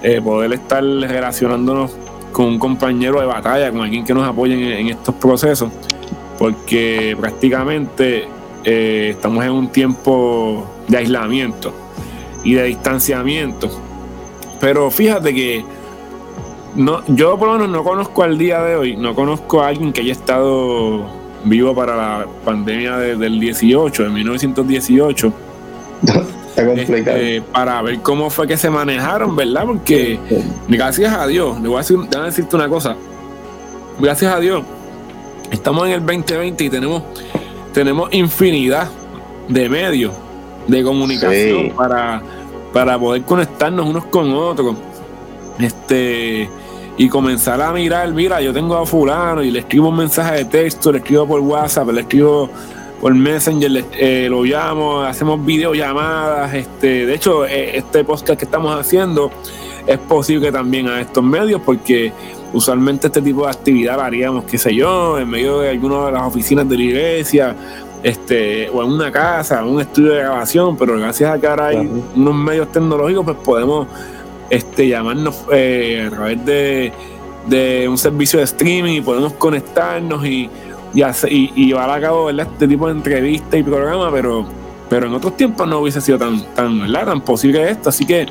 [0.02, 1.96] eh, poder estar relacionándonos
[2.32, 5.70] con un compañero de batalla, con alguien que nos apoye en, estos procesos,
[6.38, 8.28] porque prácticamente
[8.64, 11.72] eh, estamos en un tiempo de aislamiento
[12.44, 13.70] y de distanciamiento.
[14.60, 15.64] Pero fíjate que
[16.76, 19.92] no, yo por lo menos no conozco al día de hoy, no conozco a alguien
[19.92, 21.06] que haya estado
[21.46, 25.32] vivo para la pandemia del 18, de 1918.
[26.56, 29.64] Este, para ver cómo fue que se manejaron, ¿verdad?
[29.66, 30.18] Porque
[30.68, 32.96] gracias a Dios, le voy a, decir, a decirte una cosa,
[34.00, 34.64] gracias a Dios,
[35.50, 37.02] estamos en el 2020 y tenemos,
[37.74, 38.88] tenemos infinidad
[39.48, 40.14] de medios
[40.66, 42.22] de comunicación para,
[42.72, 44.76] para poder conectarnos unos con otros.
[45.58, 46.48] Este
[46.96, 50.44] y comenzar a mirar, mira, yo tengo a fulano y le escribo un mensaje de
[50.46, 52.48] texto, le escribo por WhatsApp, le escribo
[53.00, 56.54] por Messenger, eh, lo llamo, hacemos videollamadas.
[56.54, 59.30] Este, de hecho, eh, este podcast que estamos haciendo
[59.86, 62.12] es posible también a estos medios porque
[62.52, 66.12] usualmente este tipo de actividad la haríamos, qué sé yo, en medio de alguna de
[66.12, 67.56] las oficinas de la iglesia,
[68.02, 71.66] este, o en una casa, en un estudio de grabación, pero gracias a que ahora
[71.66, 73.86] hay unos medios tecnológicos, pues podemos
[74.50, 76.92] este, llamarnos eh, a través de,
[77.88, 80.50] un servicio de streaming y podemos conectarnos y
[80.96, 84.46] y, y, llevar a cabo este tipo de entrevistas y programas, pero,
[84.88, 87.90] pero en otros tiempos no hubiese sido tan, tan, tan posible esto.
[87.90, 88.26] Así que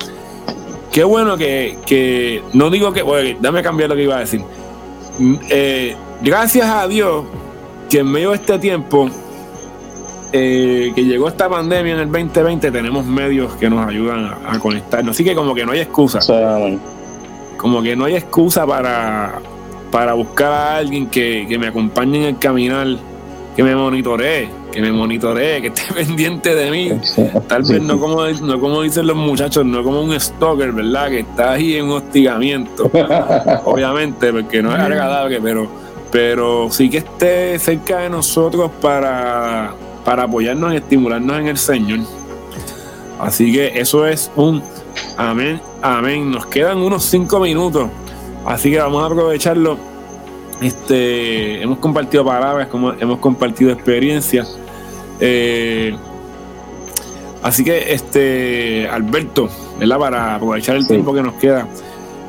[0.92, 4.42] qué bueno que, no digo que, bueno, dame cambiar lo que iba a decir.
[5.20, 7.26] Mm, eh, gracias a Dios
[7.90, 9.10] que en medio de este tiempo
[10.38, 15.16] eh, que llegó esta pandemia en el 2020 tenemos medios que nos ayudan a, conectarnos.
[15.16, 16.20] Así que como que no hay excusa.
[17.56, 19.40] Como que no hay excusa para,
[19.92, 22.86] para buscar a alguien que, me acompañe en el caminar,
[23.56, 26.92] que me monitoree, que me monitoree, que esté pendiente de mí.
[27.48, 31.08] Tal vez no como, no como dicen los muchachos, no como un stalker, ¿verdad?
[31.08, 32.92] Que está ahí en hostigamiento.
[33.64, 35.70] Obviamente, porque no es agradable, pero,
[36.12, 39.74] pero sí que esté cerca de nosotros para,
[40.06, 42.00] para apoyarnos y estimularnos en el Señor.
[43.20, 44.64] Así que eso es un
[45.18, 46.32] amén, amén.
[46.32, 47.90] Nos quedan unos cinco minutos
[48.46, 49.78] Así que vamos a aprovecharlo.
[50.62, 54.58] Este, hemos compartido palabras, como hemos compartido experiencias.
[55.20, 55.96] Eh,
[57.42, 59.50] así que, este, Alberto,
[59.80, 60.00] ¿verdad?
[60.00, 61.68] Para aprovechar el tiempo que nos queda.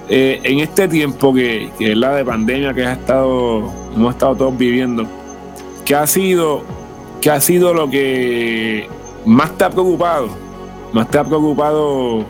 [0.08, 4.56] Eh, en este tiempo que, es la de pandemia que ha estado, hemos estado todos
[4.56, 5.06] viviendo,
[5.84, 6.62] ¿qué ha sido,
[7.26, 8.88] qué ha sido lo que
[9.24, 10.28] más te ha preocupado?
[10.92, 12.24] Más te ha preocupado,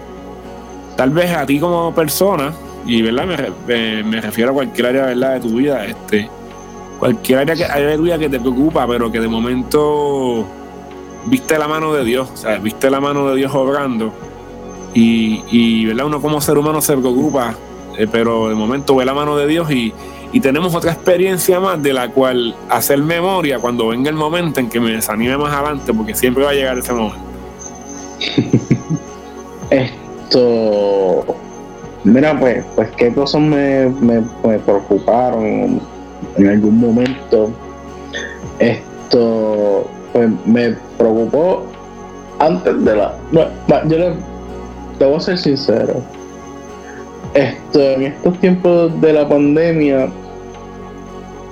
[0.96, 2.54] tal vez a ti como persona,
[2.86, 3.26] y verdad
[3.66, 5.34] me, refiero a cualquier área ¿verdad?
[5.34, 6.30] de tu vida este
[6.98, 10.46] cualquier área, que, de tu vida que te preocupa pero que de momento
[11.26, 14.14] viste la mano de Dios o sea viste la mano de Dios obrando
[14.94, 17.54] y, y verdad uno como ser humano se preocupa
[17.98, 19.92] eh, pero de momento ve la mano de Dios y,
[20.32, 24.68] y tenemos otra experiencia más de la cual hacer memoria cuando venga el momento en
[24.68, 27.26] que me desanime más adelante porque siempre va a llegar ese momento
[29.70, 31.36] esto
[32.06, 34.22] Mira, pues, pues qué cosas me, me,
[34.60, 35.80] preocuparon
[36.36, 37.50] en algún momento.
[38.60, 41.64] Esto, pues me preocupó
[42.38, 43.16] antes de la.
[43.32, 43.50] Bueno,
[43.88, 44.14] yo le,
[45.00, 46.00] te voy a ser sincero.
[47.36, 50.08] Esto, en estos tiempos de la pandemia,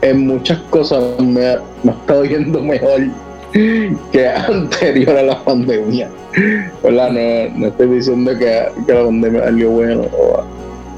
[0.00, 3.02] en muchas cosas me, me ha estado yendo mejor
[3.52, 6.08] que anterior a la pandemia.
[6.82, 10.04] No, no estoy diciendo que, la pandemia salió bueno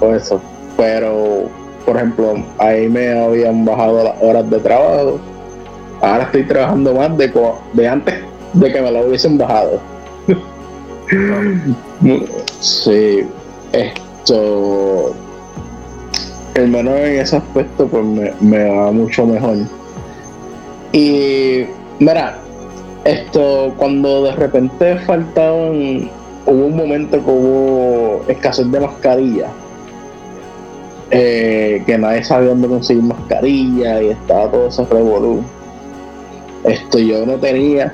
[0.01, 0.41] o, eso,
[0.77, 1.49] pero
[1.85, 5.19] por ejemplo, ahí me habían bajado las horas de trabajo.
[6.01, 7.33] Ahora estoy trabajando más de,
[7.73, 8.15] de antes
[8.53, 9.81] de que me lo hubiesen bajado.
[12.61, 13.27] sí,
[14.27, 15.15] esto.
[16.55, 19.59] El menor en ese aspecto, pues me, me va mucho mejor.
[20.93, 21.65] Y,
[21.99, 22.39] mira,
[23.05, 26.11] esto, cuando de repente faltaban,
[26.47, 29.49] hubo un momento que hubo escasez de mascarilla,
[31.11, 35.43] eh, que nadie sabía dónde conseguir mascarilla y estaba todo ese revolú.
[36.65, 37.93] Esto yo no tenía.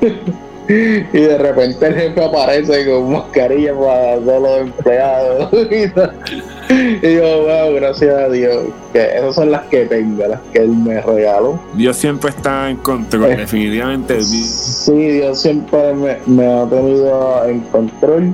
[0.68, 5.52] y de repente el jefe aparece con mascarilla para todos los empleados.
[7.02, 8.64] y yo, wow, gracias a Dios.
[8.92, 11.58] Que esas son las que tengo, las que él me regaló.
[11.74, 14.20] Dios siempre está en control, Eh, definitivamente.
[14.22, 18.32] Sí, Dios siempre me, me ha tenido en control.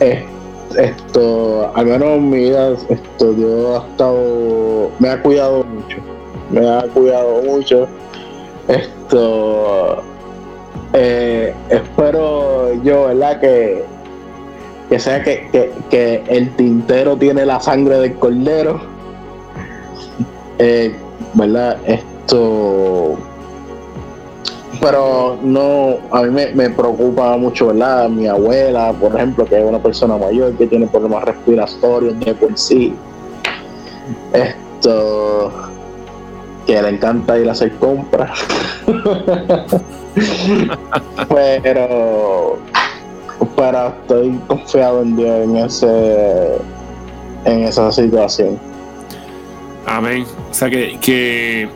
[0.00, 0.24] Eh,
[0.78, 5.96] esto, al menos en mi vida, esto, Dios ha estado, me ha cuidado mucho.
[6.50, 7.88] Me ha cuidado mucho.
[8.68, 10.02] Esto,
[10.92, 13.40] eh, espero yo, ¿verdad?
[13.40, 13.84] Que,
[14.88, 18.80] que sea que, que, que el tintero tiene la sangre del cordero.
[20.58, 20.94] Eh,
[21.34, 21.78] ¿Verdad?
[21.86, 23.16] Esto
[24.80, 28.08] pero no, a mí me, me, preocupa mucho, ¿verdad?
[28.08, 32.56] Mi abuela, por ejemplo, que es una persona mayor que tiene problemas respiratorios de por
[32.56, 32.94] sí.
[34.32, 35.52] Esto,
[36.66, 38.38] que le encanta ir a hacer compras.
[41.28, 42.58] pero,
[43.56, 46.46] pero estoy confiado en Dios en ese,
[47.44, 48.58] en esa situación.
[49.86, 50.24] Amén.
[50.50, 51.68] O sea que, que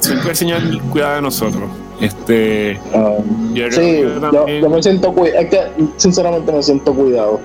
[0.00, 0.60] siempre el Señor
[0.90, 1.64] cuida de nosotros.
[2.00, 4.02] Este, Um, yo sí,
[4.68, 5.40] me siento cuidado.
[5.42, 5.60] Es que
[5.98, 7.40] sinceramente me siento cuidado.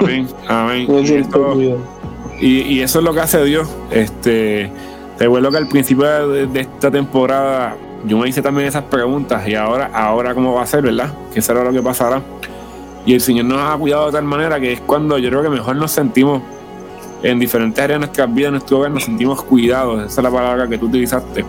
[0.00, 0.86] amén, amén.
[0.92, 1.78] Me Y siento esto- cuidado.
[2.40, 3.68] Y, y eso es lo que hace Dios.
[3.92, 4.68] Este,
[5.20, 7.76] recuerdo que al principio de, de esta temporada
[8.06, 11.12] yo me hice también esas preguntas y ahora, ahora cómo va a ser, ¿verdad?
[11.32, 12.22] Que será lo que pasará.
[13.06, 15.48] Y el Señor nos ha cuidado de tal manera que es cuando yo creo que
[15.48, 16.42] mejor nos sentimos
[17.22, 20.04] en diferentes áreas de nuestras vidas, en nuestro hogar, nos sentimos cuidados.
[20.04, 21.44] Esa es la palabra que tú utilizaste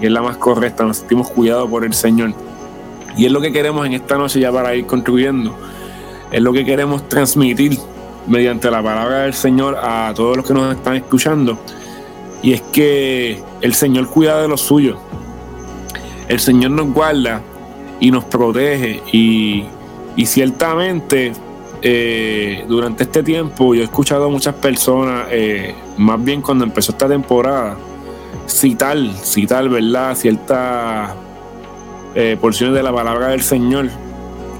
[0.00, 0.84] y es la más correcta.
[0.84, 2.32] Nos sentimos cuidados por el Señor.
[3.16, 5.56] Y es lo que queremos en esta noche ya para ir contribuyendo.
[6.30, 7.76] Es lo que queremos transmitir
[8.28, 11.58] mediante la palabra del Señor a todos los que nos están escuchando.
[12.42, 14.96] Y es que el Señor cuida de los suyos.
[16.30, 17.42] El Señor nos guarda
[17.98, 19.02] y nos protege.
[19.10, 19.64] Y,
[20.14, 21.32] y ciertamente
[21.82, 26.92] eh, durante este tiempo yo he escuchado a muchas personas, eh, más bien cuando empezó
[26.92, 27.76] esta temporada,
[28.46, 30.14] citar, citar, ¿verdad?
[30.14, 31.10] Ciertas
[32.14, 33.90] eh, porciones de la palabra del Señor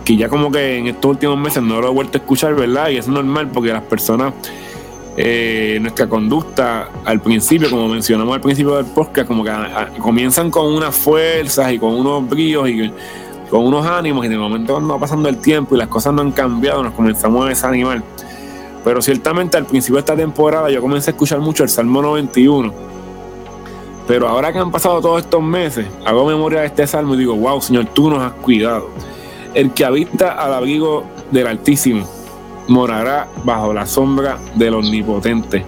[0.04, 2.88] que ya como que en estos últimos meses no lo he vuelto a escuchar, ¿verdad?
[2.88, 4.34] Y es normal porque las personas,
[5.22, 9.88] eh, nuestra conducta al principio, como mencionamos al principio del podcast, como que a- a-
[9.98, 12.90] comienzan con unas fuerzas y con unos bríos y
[13.50, 16.22] con unos ánimos y de momento cuando va pasando el tiempo y las cosas no
[16.22, 18.02] han cambiado, nos comenzamos a desanimar.
[18.82, 22.72] Pero ciertamente al principio de esta temporada yo comencé a escuchar mucho el Salmo 91.
[24.08, 27.34] Pero ahora que han pasado todos estos meses, hago memoria de este salmo y digo,
[27.36, 28.88] wow, Señor, tú nos has cuidado.
[29.52, 32.08] El que habita al abrigo del Altísimo
[32.68, 35.64] morará bajo la sombra del Omnipotente.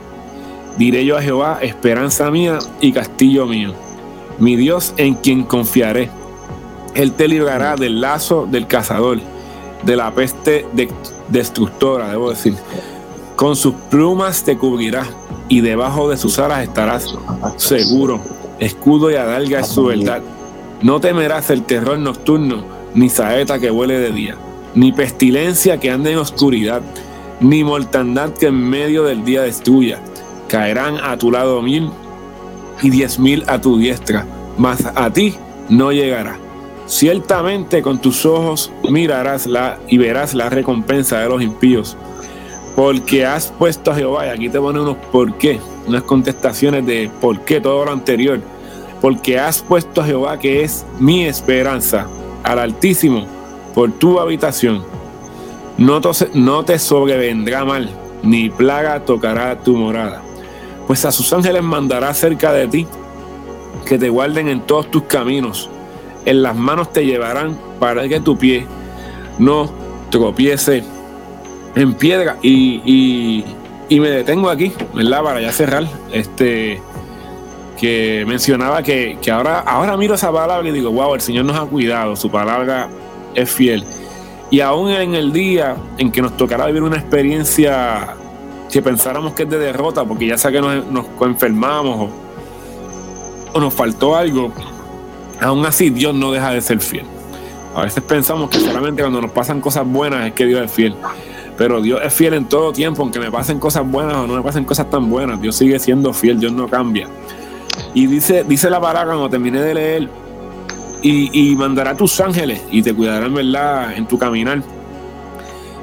[0.78, 3.72] Diré yo a Jehová, esperanza mía y castillo mío,
[4.38, 6.11] mi Dios en quien confiaré.
[6.95, 9.18] Él te librará del lazo del cazador,
[9.82, 10.88] de la peste de-
[11.28, 12.55] destructora, debo decir.
[13.36, 15.05] Con sus plumas te cubrirá
[15.49, 17.14] y debajo de sus alas estarás
[17.57, 18.20] seguro.
[18.59, 20.22] Escudo y adarga es su verdad.
[20.82, 22.62] No temerás el terror nocturno,
[22.95, 24.36] ni saeta que vuele de día,
[24.75, 26.83] ni pestilencia que ande en oscuridad,
[27.41, 30.01] ni mortandad que en medio del día destruya.
[30.49, 31.91] Caerán a tu lado mil
[32.83, 34.27] y diez mil a tu diestra,
[34.59, 35.35] mas a ti
[35.68, 36.39] no llegará.
[36.87, 41.97] Ciertamente con tus ojos mirarás la y verás la recompensa de los impíos.
[42.77, 47.11] Porque has puesto a Jehová, y aquí te pone unos por qué, unas contestaciones de
[47.20, 48.41] por qué todo lo anterior.
[49.01, 52.07] Porque has puesto a Jehová, que es mi esperanza,
[52.43, 53.27] al Altísimo,
[53.75, 54.85] por tu habitación.
[55.79, 57.91] No te, sobrevendrá mal,
[58.23, 60.23] ni plaga tocará tu morada.
[60.87, 62.87] Pues a sus ángeles mandará cerca de ti,
[63.87, 65.70] que te guarden en todos tus caminos.
[66.25, 68.66] En las manos te llevarán para que tu pie
[69.39, 69.70] no
[70.11, 70.85] tropiece
[71.75, 72.37] en piedra.
[72.43, 73.45] Y,
[73.91, 75.23] me detengo aquí, ¿verdad?
[75.23, 75.87] Para ya cerrar.
[76.12, 76.81] Este
[77.79, 81.57] que mencionaba que, que ahora, ahora miro esa palabra y digo, wow, el Señor nos
[81.57, 82.89] ha cuidado, su palabra
[83.35, 83.85] es fiel.
[84.51, 88.16] Y aún en el día en que nos tocará vivir una experiencia
[88.70, 92.11] que pensáramos que es de derrota, porque ya sea que nos, nos enfermamos
[93.55, 94.53] o, nos faltó algo,
[95.41, 97.05] aún así Dios no deja de ser fiel.
[97.74, 100.95] A veces pensamos que solamente cuando nos pasan cosas buenas es que Dios es fiel.
[101.57, 104.43] Pero Dios es fiel en todo tiempo, aunque me pasen cosas buenas o no me
[104.43, 105.41] pasen cosas tan buenas.
[105.41, 107.09] Dios sigue siendo fiel, Dios no cambia.
[107.95, 110.09] Y dice, dice la palabra cuando terminé de leer,
[111.03, 114.62] y, mandará tus ángeles y te cuidarán, ¿verdad?, en tu caminar.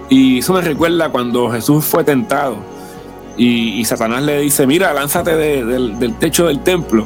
[0.09, 2.57] Y eso me recuerda cuando Jesús fue tentado
[3.37, 7.05] y, Satanás le dice, mira, lánzate de- del, techo del templo,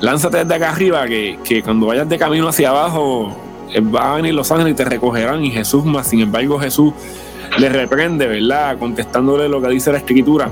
[0.00, 3.36] lánzate desde acá arriba, que, cuando vayas de camino hacia abajo
[3.94, 6.92] va a venir los ángeles y te recogerán y Jesús más, sin embargo Jesús
[7.58, 8.78] le reprende, ¿verdad?
[8.78, 10.50] Contestándole lo que dice la escritura,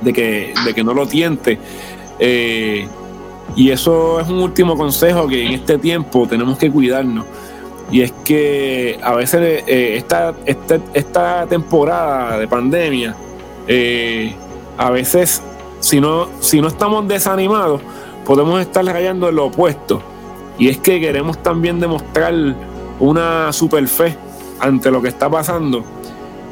[0.00, 1.58] de que, de que no lo tiente.
[2.18, 2.86] Eh,
[3.56, 7.24] y eso es un último consejo que en este tiempo tenemos que cuidarnos.
[7.90, 10.34] Y es que a veces eh, esta,
[10.94, 13.16] esta, temporada de pandemia,
[13.66, 14.32] eh,
[14.78, 15.42] a veces
[15.80, 17.80] si no, si no estamos desanimados,
[18.24, 20.00] podemos estar rayando en lo opuesto.
[20.58, 22.34] Y es que queremos también demostrar
[23.00, 24.16] una super fe
[24.60, 25.82] ante lo que está pasando.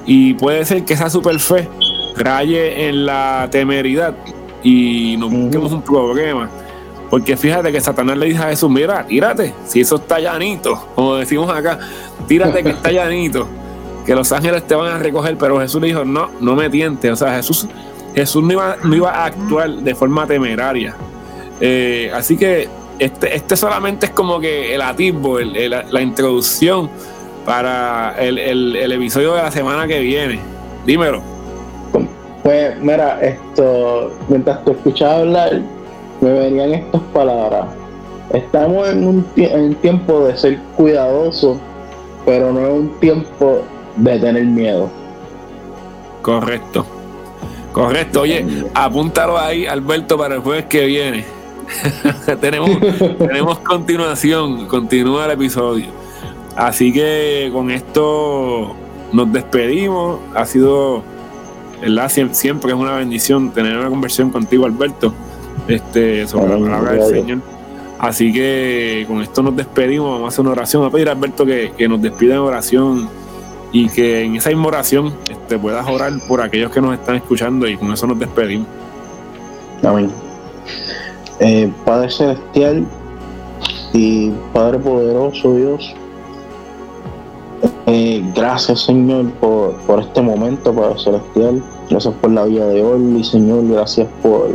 [0.07, 1.69] Y puede ser que esa super fe
[2.17, 4.15] raye en la temeridad
[4.63, 6.51] y nos busquemos un problema.
[7.11, 11.17] Porque fíjate que Satanás le dice a Jesús, mira, tírate, si eso está llanito, como
[11.17, 11.79] decimos acá,
[12.27, 13.49] tírate que está llanito,
[14.05, 17.11] que los ángeles te van a recoger, pero Jesús le dijo, no, no me tiente,
[17.11, 17.67] o sea, Jesús,
[18.15, 20.95] Jesús no, iba, no iba a actuar de forma temeraria.
[21.61, 26.91] Eh, así que este, este solamente es como que el atisbo, la introducción
[27.47, 30.41] para el, el episodio de la semana que viene.
[30.85, 31.23] Dímelo.
[32.43, 35.61] Pues mira, esto, mientras te escuchaba hablar,
[36.21, 37.67] me venían estas palabras.
[38.33, 41.59] Estamos en un, en tiempo de ser cuidadosos,
[42.27, 43.63] pero no es un tiempo
[43.97, 44.91] de tener miedo.
[46.23, 46.85] Correcto.
[47.73, 48.23] Correcto.
[48.23, 48.45] Oye,
[48.75, 51.25] apúntalo ahí, Alberto, para el jueves que viene.
[52.41, 52.71] tenemos,
[53.19, 55.87] tenemos continuación, continúa el episodio.
[56.57, 58.75] Así que con esto
[59.13, 60.19] nos despedimos.
[60.35, 61.03] Ha sido,
[61.81, 62.11] ¿verdad?
[62.33, 65.15] Siempre es una bendición tener una conversión contigo, Alberto
[65.69, 67.39] este, sobre la palabra del Señor.
[67.99, 71.45] Así que con esto nos despedimos, vamos a hacer una oración, a pedir a Alberto
[71.45, 73.09] que, nos despida en oración
[73.73, 77.67] y que en esa misma oración este, puedas orar por aquellos que nos están escuchando
[77.67, 78.69] y con eso nos despedimos.
[79.83, 80.11] Amén.
[81.41, 82.87] Eh, Padre Celestial
[83.93, 85.95] y Padre Poderoso Dios,
[87.87, 91.63] eh, gracias Señor por, por este momento, Padre Celestial.
[91.91, 93.67] Gracias por la vida de hoy, Señor.
[93.67, 94.51] Gracias por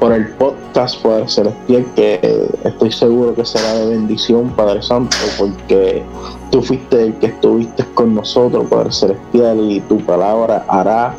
[0.00, 6.02] por el podcast Padre Celestial, que estoy seguro que será de bendición, Padre Santo, porque
[6.50, 11.14] tú fuiste el que estuviste con nosotros, Padre Celestial, y tu palabra hará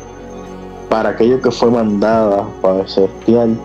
[0.90, 3.56] para aquello que fue mandada, Padre Celestial.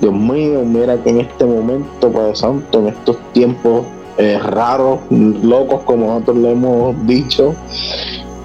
[0.00, 3.82] Dios mío, mira que en este momento, Padre Santo, en estos tiempos
[4.18, 7.54] eh, raros, locos, como nosotros le hemos dicho,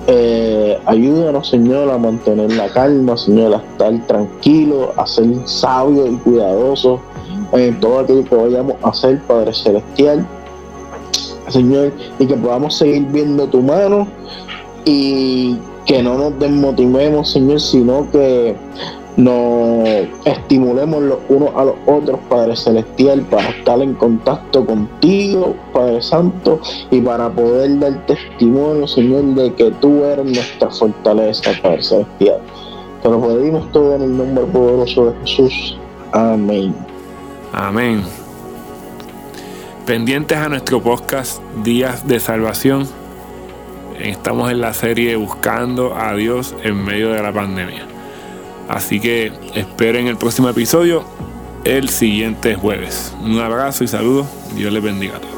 [0.08, 6.16] eh, ayúdanos, Señor, a mantener la calma, Señor, a estar tranquilo, a ser sabio y
[6.18, 7.00] cuidadoso
[7.54, 10.28] en todo aquello que vayamos a hacer, Padre Celestial.
[11.48, 14.08] Señor, y que podamos seguir viendo tu mano
[14.84, 18.56] y que no nos desmotivemos, Señor, sino que
[19.18, 19.88] nos
[20.26, 26.60] estimulemos los unos a los otros, Padre Celestial, para estar en contacto contigo, Padre Santo,
[26.92, 32.40] y para poder dar testimonio, Señor, de que tú eres nuestra fortaleza, Padre Celestial.
[33.02, 35.78] Te lo pedimos todo en el nombre poderoso de Jesús.
[36.12, 36.76] Amén.
[37.54, 38.04] Amén.
[39.86, 42.88] Pendientes a nuestro podcast Días de Salvación.
[44.00, 47.95] Estamos en la serie Buscando a Dios en medio de la pandemia.
[48.68, 51.06] Así que esperen el próximo episodio
[51.66, 53.14] el siguiente jueves.
[53.22, 54.28] Un abrazo y saludos.
[54.56, 55.35] Dios les bendiga a todos.